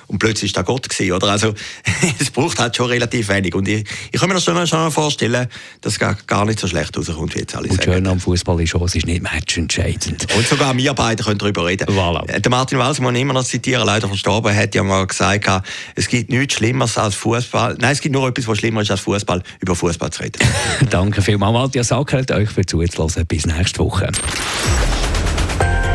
Und 0.08 0.18
plötzlich 0.18 0.50
ist 0.50 0.56
da 0.56 0.62
Gott 0.62 0.88
gewesen, 0.88 1.12
oder? 1.12 1.28
Also, 1.28 1.54
es 2.18 2.30
braucht 2.30 2.58
halt 2.58 2.74
schon 2.74 2.86
relativ 2.86 3.28
wenig. 3.28 3.54
Und 3.54 3.68
ich, 3.68 3.84
ich 4.10 4.18
kann 4.18 4.28
mir 4.28 4.34
das 4.34 4.44
schon, 4.44 4.66
schon 4.66 4.90
vorstellen, 4.90 5.46
dass 5.82 5.92
es 5.92 5.98
gar 6.26 6.44
nicht 6.44 6.58
so 6.58 6.66
schlecht 6.66 6.96
rauskommt, 6.96 7.34
wie 7.36 7.40
jetzt 7.40 7.54
alle 7.54 7.68
und 7.68 7.76
sagen. 7.76 7.92
schön 7.92 8.06
am 8.06 8.18
Fußball 8.18 8.60
ist 8.60 8.70
schon, 8.70 8.82
es 8.82 8.94
ist 8.96 9.06
nicht 9.06 9.22
matchentscheidend. 9.22 10.26
Und 10.34 10.48
sogar 10.48 10.76
wir 10.76 10.94
beide 10.94 11.22
können 11.22 11.38
darüber 11.38 11.66
reden. 11.66 11.86
Voilà. 11.88 12.28
Äh, 12.28 12.40
der 12.40 12.50
Martin 12.50 12.78
Wals, 12.78 12.96
den 12.96 13.14
ich 13.14 13.22
immer 13.22 13.34
noch 13.34 13.44
zitieren, 13.44 13.86
leider 13.86 14.08
verstorben, 14.08 14.56
hat 14.56 14.74
ja 14.74 14.82
mal 14.82 15.06
gesagt, 15.06 15.46
es 15.94 16.08
gibt 16.08 16.30
nichts 16.30 16.54
Schlimmeres 16.54 16.98
als 16.98 17.14
Fußball. 17.14 17.76
Nein, 17.78 17.92
es 17.92 18.00
gibt 18.00 18.14
nur 18.14 18.26
etwas, 18.26 18.48
was 18.48 18.58
schlimmer 18.58 18.80
ist 18.80 18.90
als 18.90 19.00
Fußball, 19.00 19.42
über 19.60 19.76
Fußball 19.76 20.10
zu 20.10 20.22
reden. 20.22 20.48
Danke 20.90 21.23
vielmals, 21.23 21.52
Matthias 21.52 21.88
Sackert, 21.88 22.31
euch 22.31 22.50
für 22.50 22.64
zuzuhören. 22.64 23.26
Bis 23.26 23.47
nächste 23.47 23.81
Woche. 23.81 24.11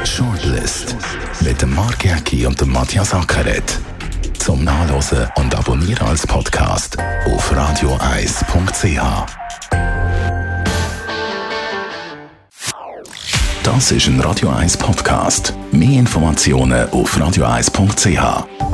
Shortlist 0.05 0.95
mit 1.41 1.61
dem 1.61 1.73
Mark 1.73 2.03
Jäcki 2.03 2.45
und 2.45 2.59
dem 2.59 2.71
Matthias 2.71 3.13
Ackeret. 3.13 3.79
Zum 4.37 4.63
Nachlesen 4.63 5.27
und 5.35 5.55
Abonnieren 5.55 6.07
als 6.07 6.27
Podcast 6.27 6.97
auf 7.25 7.55
radioeis.ch. 7.55 8.99
Das 13.63 13.91
ist 13.93 14.07
ein 14.07 14.19
Radio 14.19 14.49
1 14.49 14.75
Podcast. 14.75 15.53
Mehr 15.71 15.99
Informationen 15.99 16.89
auf 16.89 17.17
radioeis.ch. 17.17 18.72